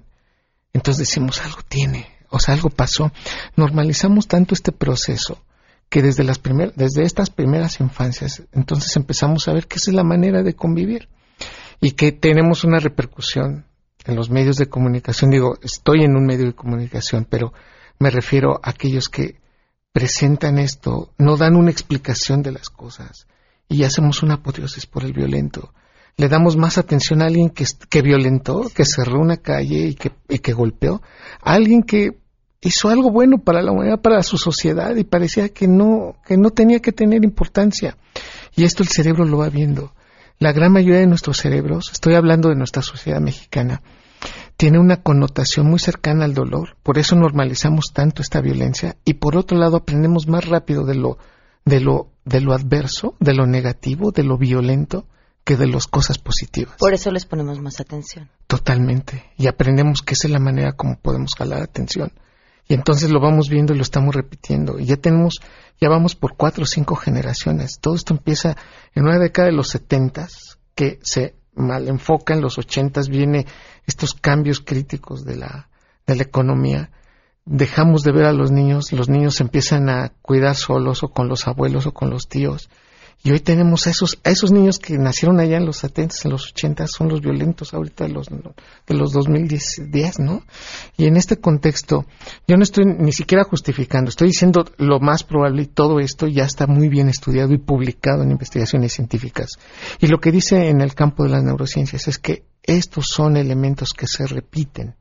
[0.76, 3.10] entonces decimos algo tiene, o sea, algo pasó.
[3.56, 5.42] Normalizamos tanto este proceso
[5.88, 9.94] que desde las primer, desde estas primeras infancias, entonces empezamos a ver que esa es
[9.94, 11.08] la manera de convivir
[11.80, 13.64] y que tenemos una repercusión
[14.04, 15.30] en los medios de comunicación.
[15.30, 17.54] Digo, estoy en un medio de comunicación, pero
[17.98, 19.40] me refiero a aquellos que
[19.92, 23.26] presentan esto, no dan una explicación de las cosas
[23.66, 25.72] y hacemos una apoteosis por el violento.
[26.18, 30.12] Le damos más atención a alguien que, que violentó, que cerró una calle y que,
[30.28, 31.02] y que golpeó,
[31.42, 32.16] a alguien que
[32.62, 36.50] hizo algo bueno para la humanidad, para su sociedad y parecía que no, que no
[36.50, 37.98] tenía que tener importancia.
[38.54, 39.92] Y esto el cerebro lo va viendo.
[40.38, 43.82] La gran mayoría de nuestros cerebros, estoy hablando de nuestra sociedad mexicana,
[44.56, 49.36] tiene una connotación muy cercana al dolor, por eso normalizamos tanto esta violencia y por
[49.36, 51.18] otro lado aprendemos más rápido de lo
[51.66, 55.06] de lo de lo adverso, de lo negativo, de lo violento
[55.46, 56.74] que de las cosas positivas.
[56.76, 58.28] Por eso les ponemos más atención.
[58.48, 59.30] Totalmente.
[59.38, 62.10] Y aprendemos que esa es la manera como podemos jalar atención.
[62.66, 64.80] Y entonces lo vamos viendo y lo estamos repitiendo.
[64.80, 65.36] Y ya tenemos,
[65.80, 67.78] ya vamos por cuatro o cinco generaciones.
[67.80, 68.56] Todo esto empieza
[68.92, 73.46] en una década de los setentas, que se mal enfoca en los ochentas, viene
[73.86, 75.68] estos cambios críticos de la,
[76.08, 76.90] de la economía.
[77.44, 81.46] Dejamos de ver a los niños, los niños empiezan a cuidar solos o con los
[81.46, 82.68] abuelos o con los tíos.
[83.22, 86.30] Y hoy tenemos a esos, a esos niños que nacieron allá en los 70, en
[86.30, 90.42] los 80, son los violentos ahorita de los, de los 2010, ¿no?
[90.96, 92.06] Y en este contexto,
[92.46, 96.44] yo no estoy ni siquiera justificando, estoy diciendo lo más probable y todo esto ya
[96.44, 99.58] está muy bien estudiado y publicado en investigaciones científicas.
[100.00, 103.92] Y lo que dice en el campo de las neurociencias es que estos son elementos
[103.92, 104.94] que se repiten.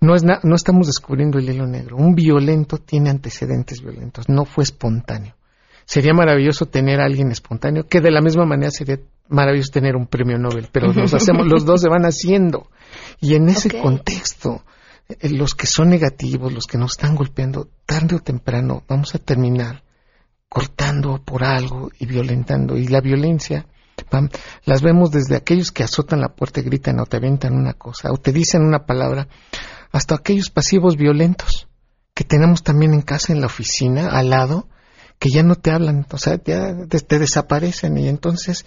[0.00, 1.96] No, es no estamos descubriendo el hilo negro.
[1.96, 5.36] Un violento tiene antecedentes violentos, no fue espontáneo
[5.84, 10.06] sería maravilloso tener a alguien espontáneo, que de la misma manera sería maravilloso tener un
[10.06, 12.68] premio Nobel, pero los hacemos, los dos se van haciendo.
[13.20, 14.64] Y en ese contexto,
[15.08, 19.18] eh, los que son negativos, los que nos están golpeando, tarde o temprano vamos a
[19.18, 19.82] terminar
[20.48, 22.76] cortando por algo y violentando.
[22.76, 23.66] Y la violencia,
[24.10, 24.28] pam,
[24.64, 28.12] las vemos desde aquellos que azotan la puerta y gritan o te avientan una cosa
[28.12, 29.28] o te dicen una palabra,
[29.92, 31.68] hasta aquellos pasivos violentos
[32.14, 34.68] que tenemos también en casa, en la oficina, al lado,
[35.22, 38.66] que ya no te hablan, o sea, ya te, te desaparecen y entonces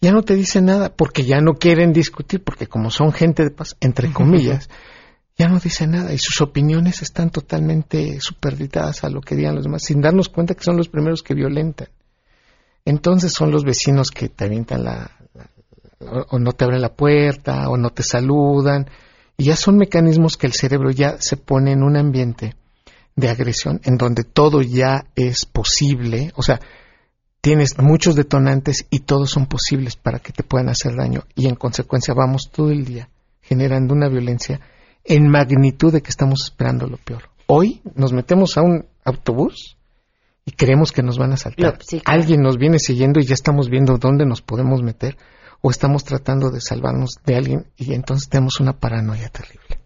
[0.00, 3.50] ya no te dicen nada porque ya no quieren discutir, porque como son gente de
[3.50, 4.70] paz, entre comillas,
[5.36, 9.64] ya no dicen nada y sus opiniones están totalmente superditadas a lo que digan los
[9.64, 11.88] demás, sin darnos cuenta que son los primeros que violentan.
[12.86, 15.10] Entonces son los vecinos que te avientan la,
[16.30, 18.88] o no te abren la puerta, o no te saludan,
[19.36, 22.54] y ya son mecanismos que el cerebro ya se pone en un ambiente
[23.16, 26.60] de agresión en donde todo ya es posible, o sea,
[27.40, 31.54] tienes muchos detonantes y todos son posibles para que te puedan hacer daño y en
[31.54, 33.08] consecuencia vamos todo el día
[33.42, 34.60] generando una violencia
[35.04, 37.30] en magnitud de que estamos esperando lo peor.
[37.46, 39.76] Hoy nos metemos a un autobús
[40.44, 41.74] y creemos que nos van a saltar.
[41.78, 42.20] Lo- sí, claro.
[42.20, 45.16] Alguien nos viene siguiendo y ya estamos viendo dónde nos podemos meter
[45.62, 49.80] o estamos tratando de salvarnos de alguien y entonces tenemos una paranoia terrible.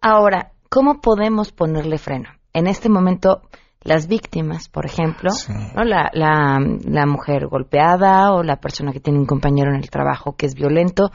[0.00, 2.30] Ahora, ¿cómo podemos ponerle freno?
[2.54, 3.42] En este momento,
[3.82, 5.30] las víctimas, por ejemplo,
[5.74, 5.84] ¿no?
[5.84, 10.36] la, la, la mujer golpeada o la persona que tiene un compañero en el trabajo
[10.36, 11.10] que es violento,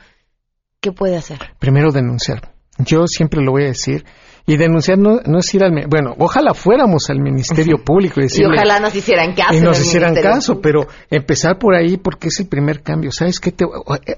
[0.80, 1.39] ¿qué puede hacer?
[1.57, 2.53] Primero denunciar.
[2.78, 4.05] Yo siempre lo voy a decir.
[4.45, 5.72] Y denunciar no, no es ir al...
[5.88, 9.53] Bueno, ojalá fuéramos al Ministerio Público y ojalá nos hicieran caso.
[9.53, 13.11] y nos hicieran Ministerio caso, pero empezar por ahí porque es el primer cambio.
[13.11, 13.51] ¿Sabes qué?
[13.51, 13.66] Te,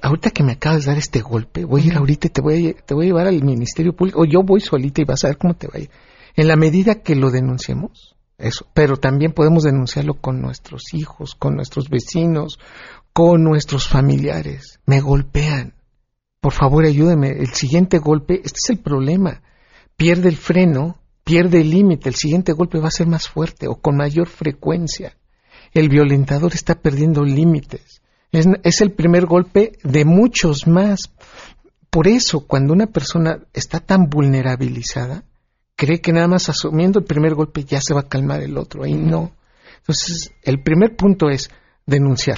[0.01, 2.69] ahorita que me acabas de dar este golpe, voy a ir ahorita y te voy
[2.69, 5.27] a, te voy a llevar al Ministerio Público, o yo voy solita y vas a
[5.27, 5.89] ver cómo te va a ir.
[6.35, 11.55] En la medida que lo denunciemos, eso, pero también podemos denunciarlo con nuestros hijos, con
[11.55, 12.59] nuestros vecinos,
[13.13, 14.79] con nuestros familiares.
[14.85, 15.75] Me golpean.
[16.39, 17.29] Por favor, ayúdame.
[17.29, 19.43] El siguiente golpe, este es el problema.
[19.95, 23.75] Pierde el freno pierde el límite, el siguiente golpe va a ser más fuerte o
[23.75, 25.15] con mayor frecuencia.
[25.73, 28.01] El violentador está perdiendo límites.
[28.31, 31.11] Es, es el primer golpe de muchos más.
[31.89, 35.23] Por eso, cuando una persona está tan vulnerabilizada,
[35.81, 38.85] cree que nada más asumiendo el primer golpe ya se va a calmar el otro,
[38.85, 39.31] y no.
[39.79, 41.49] Entonces, el primer punto es
[41.87, 42.37] denunciar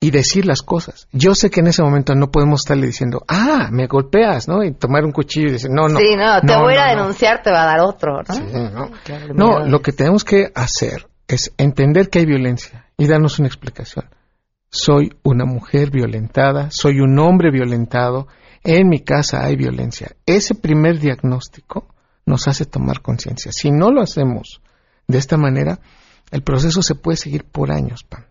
[0.00, 1.06] y decir las cosas.
[1.12, 4.64] Yo sé que en ese momento no podemos estarle diciendo, ah, me golpeas, ¿no?
[4.64, 5.98] Y tomar un cuchillo y decir, no, no.
[5.98, 8.34] Sí, no, te voy a ir a denunciar, te va a dar otro, ¿no?
[8.34, 8.90] Sí, no.
[9.34, 14.06] no, lo que tenemos que hacer es entender que hay violencia y darnos una explicación.
[14.70, 18.28] Soy una mujer violentada, soy un hombre violentado,
[18.64, 20.16] en mi casa hay violencia.
[20.24, 21.94] Ese primer diagnóstico
[22.28, 23.50] nos hace tomar conciencia.
[23.52, 24.60] Si no lo hacemos
[25.08, 25.80] de esta manera,
[26.30, 28.24] el proceso se puede seguir por años, Pam.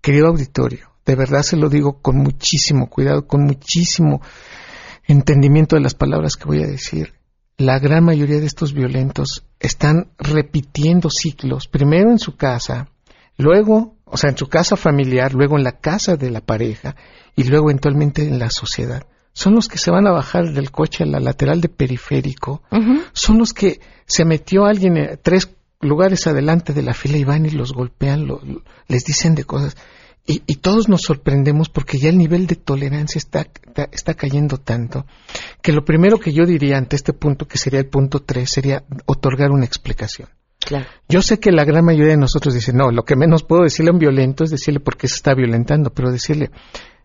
[0.00, 4.20] Querido auditorio, de verdad se lo digo con muchísimo cuidado, con muchísimo
[5.06, 7.14] entendimiento de las palabras que voy a decir.
[7.56, 12.90] La gran mayoría de estos violentos están repitiendo ciclos, primero en su casa,
[13.36, 16.94] luego, o sea, en su casa familiar, luego en la casa de la pareja
[17.34, 19.06] y luego eventualmente en la sociedad.
[19.38, 22.60] Son los que se van a bajar del coche a la lateral de periférico,
[23.12, 27.46] son los que se metió alguien eh, tres lugares adelante de la fila y van
[27.46, 28.26] y los golpean,
[28.88, 29.76] les dicen de cosas.
[30.26, 33.46] Y, todos nos sorprendemos porque ya el nivel de tolerancia está,
[33.92, 35.06] está, cayendo tanto
[35.62, 38.82] que lo primero que yo diría ante este punto, que sería el punto tres, sería
[39.06, 40.30] otorgar una explicación.
[40.58, 40.86] Claro.
[41.08, 43.90] Yo sé que la gran mayoría de nosotros dice, no, lo que menos puedo decirle
[43.90, 46.50] a un violento es decirle por qué se está violentando, pero decirle,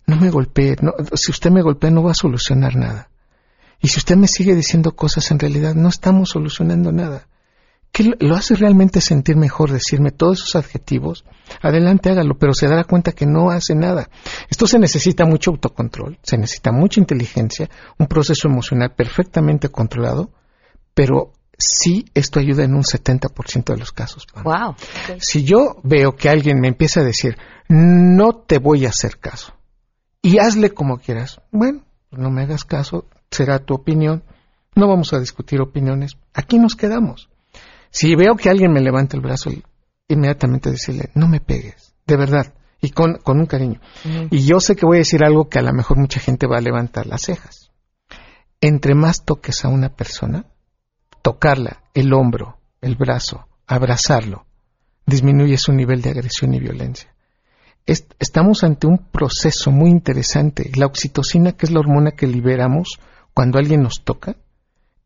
[0.06, 3.10] no me golpee, no, si usted me golpea no va a solucionar nada.
[3.80, 7.28] Y si usted me sigue diciendo cosas, en realidad no estamos solucionando nada.
[7.92, 11.26] ¿Qué lo hace realmente sentir mejor decirme todos esos adjetivos?
[11.62, 14.10] Adelante, hágalo, pero se dará cuenta que no hace nada.
[14.50, 20.32] Esto se necesita mucho autocontrol, se necesita mucha inteligencia, un proceso emocional perfectamente controlado,
[20.96, 24.26] pero sí esto ayuda en un 70% de los casos.
[24.44, 24.76] Wow.
[25.20, 27.38] Si yo veo que alguien me empieza a decir,
[27.68, 29.54] no te voy a hacer caso,
[30.24, 34.24] y hazle como quieras, bueno, no me hagas caso, será tu opinión,
[34.74, 37.30] no vamos a discutir opiniones, aquí nos quedamos.
[37.92, 39.52] Si veo que alguien me levanta el brazo,
[40.08, 43.82] inmediatamente decirle, no me pegues, de verdad, y con, con un cariño.
[44.32, 46.58] Y yo sé que voy a decir algo que a lo mejor mucha gente va
[46.58, 47.72] a levantar las cejas.
[48.62, 50.46] Entre más toques a una persona,
[51.22, 54.46] tocarla, el hombro, el brazo, abrazarlo,
[55.06, 57.13] disminuye su nivel de agresión y violencia.
[57.86, 60.72] Estamos ante un proceso muy interesante.
[60.76, 63.00] La oxitocina, que es la hormona que liberamos
[63.34, 64.36] cuando alguien nos toca,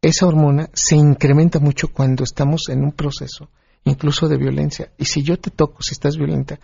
[0.02, 3.50] esa hormona se incrementa mucho cuando estamos en un proceso,
[3.84, 4.92] incluso de violencia.
[4.98, 6.60] Y si yo te toco, si estás violenta,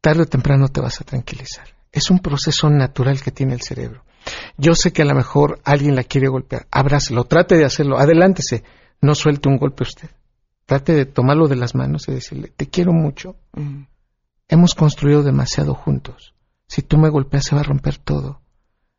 [0.00, 1.66] tarde o temprano te vas a tranquilizar.
[1.90, 4.04] Es un proceso natural que tiene el cerebro.
[4.56, 8.62] Yo sé que a lo mejor alguien la quiere golpear, abrácelo, trate de hacerlo, adelántese,
[9.00, 10.10] no suelte un golpe usted.
[10.66, 13.36] Trate de tomarlo de las manos y decirle, te quiero mucho.
[14.48, 16.34] Hemos construido demasiado juntos.
[16.66, 18.40] Si tú me golpeas se va a romper todo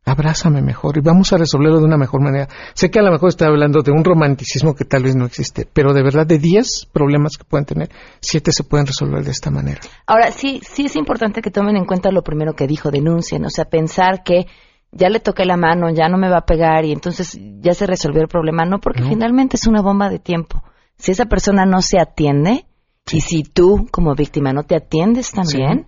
[0.05, 2.47] abrázame mejor y vamos a resolverlo de una mejor manera.
[2.73, 5.67] Sé que a lo mejor estoy hablando de un romanticismo que tal vez no existe,
[5.71, 7.89] pero de verdad de 10 problemas que pueden tener,
[8.21, 9.81] 7 se pueden resolver de esta manera.
[10.07, 13.49] Ahora, sí, sí es importante que tomen en cuenta lo primero que dijo, denuncien, o
[13.49, 14.47] sea, pensar que
[14.91, 17.85] ya le toqué la mano, ya no me va a pegar y entonces ya se
[17.85, 20.63] resolvió el problema, no, porque finalmente es una bomba de tiempo.
[20.97, 22.65] Si esa persona no se atiende
[23.11, 25.87] y si tú como víctima no te atiendes también,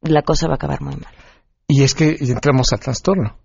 [0.00, 1.12] la cosa va a acabar muy mal.
[1.66, 3.38] Y es que entramos al trastorno.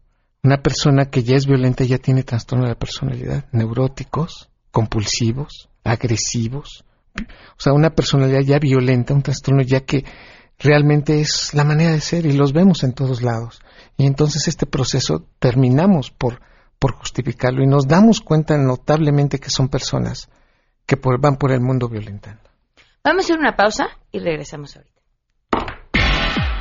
[0.43, 6.86] Una persona que ya es violenta ya tiene trastorno de la personalidad, neuróticos, compulsivos, agresivos.
[7.17, 10.05] O sea, una personalidad ya violenta, un trastorno ya que
[10.57, 13.61] realmente es la manera de ser y los vemos en todos lados.
[13.97, 16.41] Y entonces este proceso terminamos por,
[16.78, 20.30] por justificarlo y nos damos cuenta notablemente que son personas
[20.86, 22.48] que van por el mundo violentando.
[23.10, 25.01] Vamos a hacer una pausa y regresamos ahorita.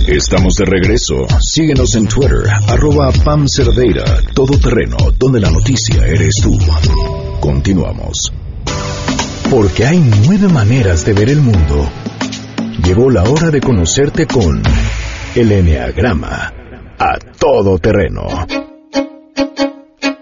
[0.07, 1.27] Estamos de regreso.
[1.39, 6.57] Síguenos en Twitter, arroba Pam Cerdeira, Todo Terreno, donde la noticia eres tú.
[7.39, 8.33] Continuamos.
[9.51, 11.91] Porque hay nueve maneras de ver el mundo.
[12.83, 14.61] Llegó la hora de conocerte con
[15.35, 16.51] el Enneagrama
[16.99, 18.23] a todo terreno.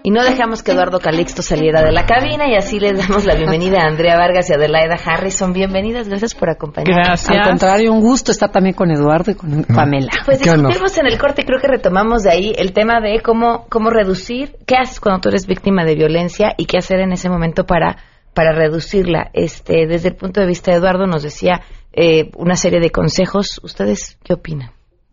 [0.04, 3.34] Y no dejamos que Eduardo Calixto saliera de la cabina y así les damos la
[3.34, 5.52] bienvenida a Andrea Vargas y Adelaida Harrison.
[5.52, 7.06] Bienvenidas, gracias por acompañarnos.
[7.06, 7.36] Gracias.
[7.36, 10.12] Al contrario, un gusto estar también con Eduardo y con Pamela.
[10.24, 13.90] Pues discutimos en el corte, creo que retomamos de ahí el tema de cómo, cómo
[13.90, 17.64] reducir, qué haces cuando tú eres víctima de violencia y qué hacer en ese momento
[17.64, 17.96] para
[18.34, 19.30] para reducirla.
[19.32, 21.62] Este, desde el punto de vista de Eduardo nos decía
[21.94, 23.60] eh, una serie de consejos.
[23.62, 24.70] ¿Ustedes qué opinan?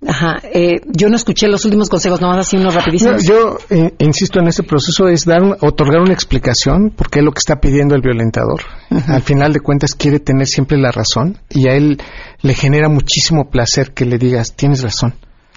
[0.08, 3.24] Ajá, eh, yo no escuché los últimos consejos, nomás así unos rapidísimos.
[3.24, 7.20] No, yo eh, insisto en este proceso es dar un- otorgar una explicación por qué
[7.20, 8.62] es lo que está pidiendo el violentador.
[9.08, 12.02] Al final de cuentas quiere tener siempre la razón y a él
[12.42, 15.14] le genera muchísimo placer que le digas tienes razón.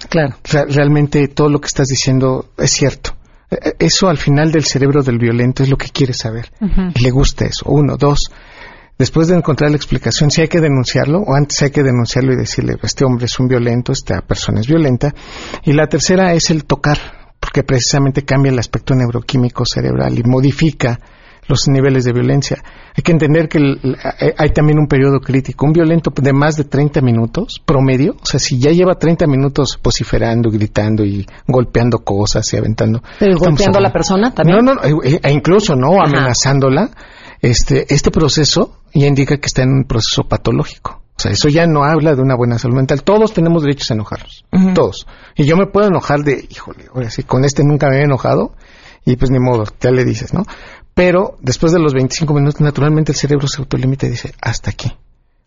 [0.09, 0.35] Claro.
[0.43, 3.15] Re- realmente todo lo que estás diciendo es cierto.
[3.49, 6.51] Eh, eh, Eso al final del cerebro del violento es lo que quiere saber.
[6.93, 7.65] Y le gusta eso.
[7.67, 8.29] Uno, dos.
[8.97, 12.37] Después de encontrar la explicación, si hay que denunciarlo, o antes hay que denunciarlo y
[12.37, 15.13] decirle, este hombre es un violento, esta persona es violenta.
[15.63, 16.97] Y la tercera es el tocar,
[17.39, 20.99] porque precisamente cambia el aspecto neuroquímico cerebral y modifica
[21.47, 22.57] los niveles de violencia.
[22.97, 23.97] Hay que entender que el-
[24.37, 25.65] hay- también un periodo crítico.
[25.67, 29.77] Un violento de más de 30 minutos, promedio, o sea, si ya lleva 30 minutos
[29.83, 33.03] vociferando, gritando y golpeando cosas y aventando.
[33.19, 34.65] Pero golpeando a la persona también.
[34.65, 36.89] no, no, e, e incluso no amenazándola.
[37.45, 41.03] Este, este proceso ya indica que está en un proceso patológico.
[41.15, 43.03] O sea, eso ya no habla de una buena salud mental.
[43.03, 44.45] Todos tenemos derechos a enojarnos.
[44.73, 45.05] Todos.
[45.35, 48.55] Y yo me puedo enojar de, híjole, ahora sí, con este nunca me había enojado.
[49.05, 50.43] Y pues ni modo, ya le dices, ¿no?
[50.95, 54.91] Pero después de los 25 minutos, naturalmente el cerebro se autolimita y dice, hasta aquí.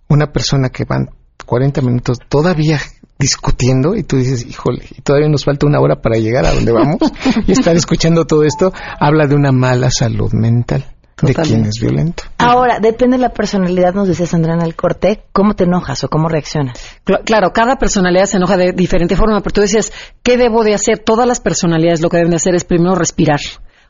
[0.08, 1.10] Una persona que van
[1.44, 2.80] 40 minutos todavía
[3.18, 6.70] discutiendo y tú dices, híjole, y todavía nos falta una hora para llegar a donde
[6.70, 6.98] vamos
[7.48, 12.22] y estar escuchando todo esto, habla de una mala salud mental de quien es violento.
[12.38, 16.08] Ahora, depende de la personalidad, nos decía Sandra en el corte, cómo te enojas o
[16.08, 16.78] cómo reaccionas.
[17.04, 19.92] Cl- Claro, cada personalidad se enoja de diferente forma, pero tú decías,
[20.22, 20.98] ¿qué debo de hacer?
[20.98, 23.40] Todas las personalidades lo que deben de hacer es primero respirar.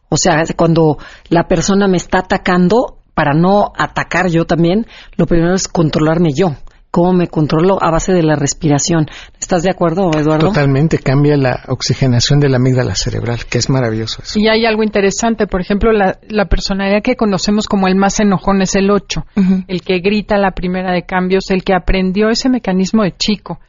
[0.09, 0.97] O sea, cuando
[1.29, 6.55] la persona me está atacando, para no atacar yo también, lo primero es controlarme yo.
[6.91, 7.77] ¿Cómo me controlo?
[7.83, 9.07] A base de la respiración.
[9.39, 10.49] ¿Estás de acuerdo, Eduardo?
[10.49, 14.39] Totalmente cambia la oxigenación de la amígdala cerebral, que es maravilloso eso.
[14.41, 18.63] Y hay algo interesante, por ejemplo, la, la personalidad que conocemos como el más enojón
[18.63, 19.25] es el 8,
[19.69, 23.61] el que grita la primera de cambios, el que aprendió ese mecanismo de chico.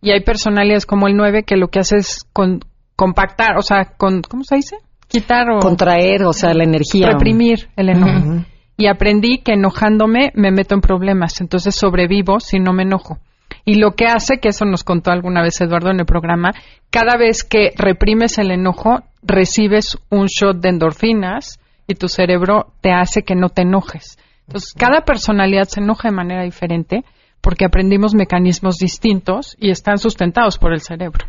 [0.00, 2.60] Y hay personalidades como el 9 que lo que hace es con-
[2.94, 4.76] compactar, o sea, con, ¿cómo se dice?
[5.08, 7.08] Quitar o Contraer, o sea, la energía.
[7.10, 8.44] reprimir el enojo.
[8.78, 13.18] Y aprendí que enojándome me meto en problemas, entonces sobrevivo si no me enojo.
[13.64, 16.54] Y lo que hace, que eso nos contó alguna vez Eduardo en el programa,
[16.88, 22.92] cada vez que reprimes el enojo, recibes un shot de endorfinas y tu cerebro te
[22.92, 24.16] hace que no te enojes.
[24.46, 27.04] Entonces, cada personalidad se enoja de manera diferente
[27.40, 31.26] porque aprendimos mecanismos distintos y están sustentados por el cerebro.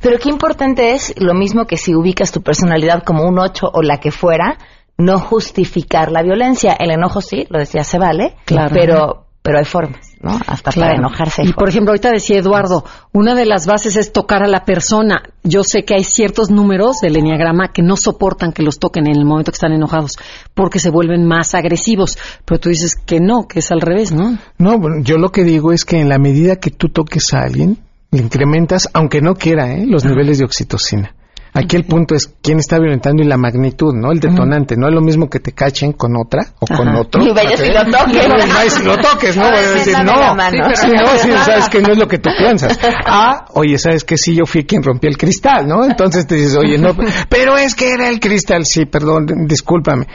[0.00, 3.82] Pero qué importante es, lo mismo que si ubicas tu personalidad como un 8 o
[3.82, 4.58] la que fuera,
[4.98, 6.74] no justificar la violencia.
[6.78, 8.70] El enojo sí, lo decía, se vale, Claro.
[8.74, 10.38] pero, pero hay formas, ¿no?
[10.46, 11.42] Hasta para enojarse.
[11.44, 15.22] Y por ejemplo, ahorita decía Eduardo, una de las bases es tocar a la persona.
[15.42, 19.16] Yo sé que hay ciertos números del enneagrama que no soportan que los toquen en
[19.16, 20.12] el momento que están enojados,
[20.54, 22.16] porque se vuelven más agresivos.
[22.44, 24.38] Pero tú dices que no, que es al revés, ¿no?
[24.58, 27.78] No, yo lo que digo es que en la medida que tú toques a alguien,
[28.12, 29.86] le incrementas, aunque no quiera, ¿eh?
[29.86, 31.14] los niveles de oxitocina.
[31.54, 34.10] Aquí el punto es quién está violentando y la magnitud, ¿no?
[34.10, 34.74] El detonante.
[34.74, 37.00] No es lo mismo que te cachen con otra o con Ajá.
[37.00, 37.22] otro.
[37.22, 38.26] Y vayas y lo toques.
[38.26, 39.42] No, no, si lo toques, ¿no?
[39.50, 40.34] Voy a decir, no.
[40.34, 40.74] mano.
[40.74, 42.78] Sí, no, sí, sabes que no es lo que tú piensas.
[43.04, 45.84] Ah, oye, sabes que sí, yo fui quien rompió el cristal, ¿no?
[45.84, 46.96] Entonces te dices, oye, no,
[47.28, 48.64] pero es que era el cristal.
[48.64, 50.06] Sí, perdón, discúlpame.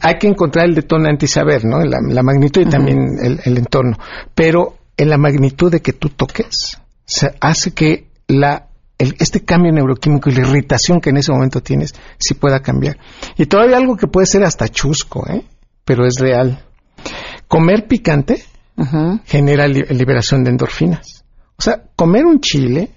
[0.00, 1.80] Hay que encontrar el detonante y saber, ¿no?
[1.80, 3.96] La, la magnitud y también el, el entorno.
[4.32, 8.67] Pero en la magnitud de que tú toques, se hace que la
[8.98, 12.98] el- este cambio neuroquímico y la irritación que en ese momento tienes sí pueda cambiar.
[13.36, 15.42] Y todavía algo que puede ser hasta chusco, ¿eh?
[15.84, 16.64] pero es real.
[17.46, 18.44] Comer picante
[19.26, 21.24] genera li- liberación de endorfinas.
[21.58, 22.90] O sea, comer un chile,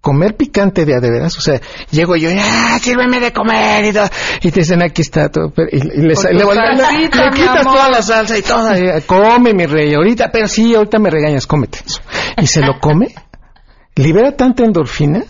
[0.00, 3.84] comer picante de a de veras, o sea, llego yo, ¡ah, sírveme de comer!
[3.84, 4.08] Y, todo,
[4.42, 7.74] y te dicen, aquí está todo, pero- y, y le, le salsita, le quitas amor.
[7.74, 11.46] toda la salsa y todo, y, come mi rey, ahorita, pero sí, ahorita me regañas,
[11.46, 12.00] cómete eso.
[12.40, 13.14] Y se lo come,
[13.96, 15.22] libera tanta endorfina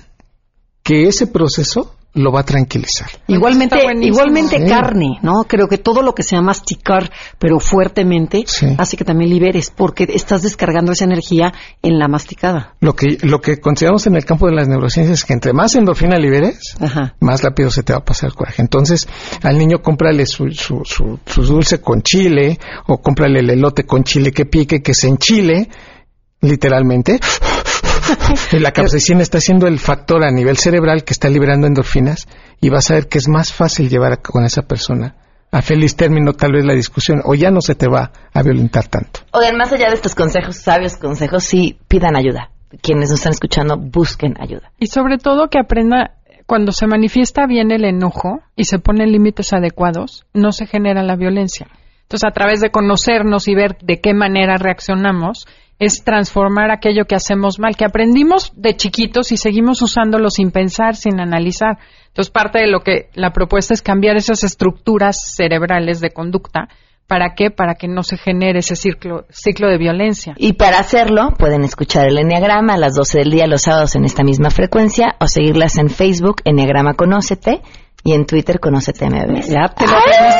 [0.82, 3.08] que ese proceso lo va a tranquilizar.
[3.28, 4.66] Igualmente, igualmente Sí.
[4.68, 5.44] carne, ¿no?
[5.46, 7.08] Creo que todo lo que sea masticar,
[7.38, 8.44] pero fuertemente,
[8.78, 11.52] hace que también liberes, porque estás descargando esa energía
[11.82, 12.74] en la masticada.
[12.80, 15.76] Lo que, lo que consideramos en el campo de las neurociencias es que entre más
[15.76, 16.74] endorfina liberes,
[17.20, 18.60] más rápido se te va a pasar el coraje.
[18.60, 19.06] Entonces,
[19.44, 22.58] al niño cómprale su, su, su, su dulce con chile,
[22.88, 25.68] o cómprale el elote con chile que pique, que se enchile,
[26.40, 27.20] literalmente.
[28.52, 32.26] La capsaicina está siendo el factor a nivel cerebral que está liberando endorfinas
[32.60, 35.16] y vas a ver que es más fácil llevar a- con esa persona
[35.52, 38.86] a feliz término tal vez la discusión o ya no se te va a violentar
[38.86, 39.20] tanto.
[39.32, 42.50] Oigan, más allá de estos consejos, sabios consejos, sí pidan ayuda.
[42.82, 44.70] Quienes nos están escuchando, busquen ayuda.
[44.78, 46.12] Y sobre todo que aprenda,
[46.46, 51.16] cuando se manifiesta bien el enojo y se ponen límites adecuados, no se genera la
[51.16, 51.66] violencia.
[52.02, 55.46] Entonces, a través de conocernos y ver de qué manera reaccionamos,
[55.80, 60.94] es transformar aquello que hacemos mal, que aprendimos de chiquitos y seguimos usándolo sin pensar,
[60.94, 61.78] sin analizar.
[62.08, 66.68] Entonces, parte de lo que la propuesta es cambiar esas estructuras cerebrales de conducta.
[67.06, 67.50] ¿Para qué?
[67.50, 70.34] Para que no se genere ese ciclo, de violencia.
[70.36, 74.04] Y para hacerlo, pueden escuchar el Enneagrama a las 12 del día los sábados en
[74.04, 77.62] esta misma frecuencia o seguirlas en Facebook, Enneagrama Conócete,
[78.04, 79.48] y en Twitter Conócete MBS.
[79.48, 79.92] Ya te lo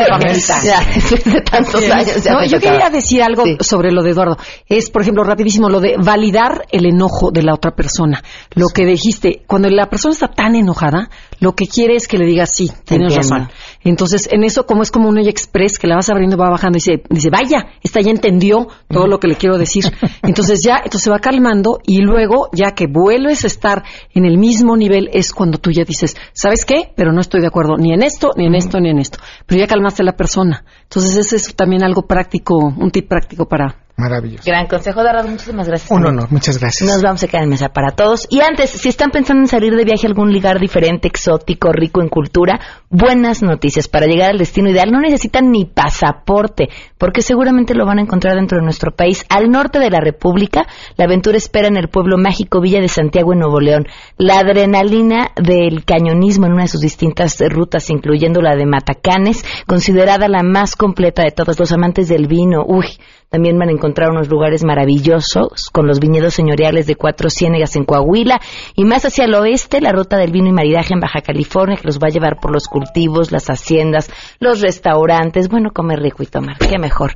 [0.08, 0.60] Pamelita.
[0.62, 2.24] Ya, después de tantos años.
[2.24, 2.72] ya No, yo tocaba.
[2.78, 4.38] quería decir algo sobre lo de Eduardo.
[4.66, 8.22] Es, por ejemplo, rapidísimo, lo de validar el enojo de la otra persona.
[8.54, 12.26] Lo que dijiste, cuando la persona está tan enojada, lo que quiere es que le
[12.26, 13.36] digas sí, tienes Entiendo.
[13.46, 13.50] razón.
[13.84, 16.76] Entonces, en eso, como es como un ella express, que la vas abriendo, va bajando
[16.76, 19.84] y dice, dice, vaya, esta ya entendió todo lo que le quiero decir.
[20.22, 23.84] Entonces ya, entonces se va calmando y luego, ya que vuelves a estar
[24.14, 26.92] en el mismo nivel, es cuando tú ya dices, ¿sabes qué?
[26.94, 29.18] Pero no estoy de acuerdo ni en esto, ni en esto, ni en esto.
[29.46, 30.64] Pero ya calmaste a la persona.
[30.84, 33.84] Entonces, ese es también algo práctico, un tip práctico para...
[34.00, 34.44] Maravilloso.
[34.46, 35.28] Gran consejo, Dorado.
[35.28, 35.90] Muchísimas gracias.
[35.90, 36.88] Un honor, muchas gracias.
[36.88, 38.26] Nos vamos a quedar en mesa para todos.
[38.30, 42.00] Y antes, si están pensando en salir de viaje a algún lugar diferente, exótico, rico
[42.00, 43.88] en cultura, buenas noticias.
[43.88, 48.36] Para llegar al destino ideal no necesitan ni pasaporte, porque seguramente lo van a encontrar
[48.36, 49.26] dentro de nuestro país.
[49.28, 53.32] Al norte de la República, la aventura espera en el pueblo mágico Villa de Santiago
[53.34, 53.86] en Nuevo León.
[54.16, 60.28] La adrenalina del cañonismo en una de sus distintas rutas, incluyendo la de Matacanes, considerada
[60.28, 62.64] la más completa de todos los amantes del vino.
[62.66, 62.86] Uy,
[63.30, 67.84] también van a encontrar unos lugares maravillosos con los viñedos señoriales de Cuatro Ciénegas en
[67.84, 68.40] Coahuila
[68.74, 71.86] y más hacia el oeste la ruta del vino y maridaje en Baja California que
[71.86, 74.10] los va a llevar por los cultivos, las haciendas,
[74.40, 75.48] los restaurantes.
[75.48, 76.58] Bueno, comer rico y tomar.
[76.58, 77.12] Qué mejor.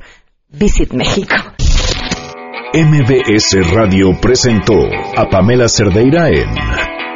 [0.49, 1.35] Visit México.
[2.73, 4.73] MBS Radio presentó
[5.17, 6.94] a Pamela Cerdeira en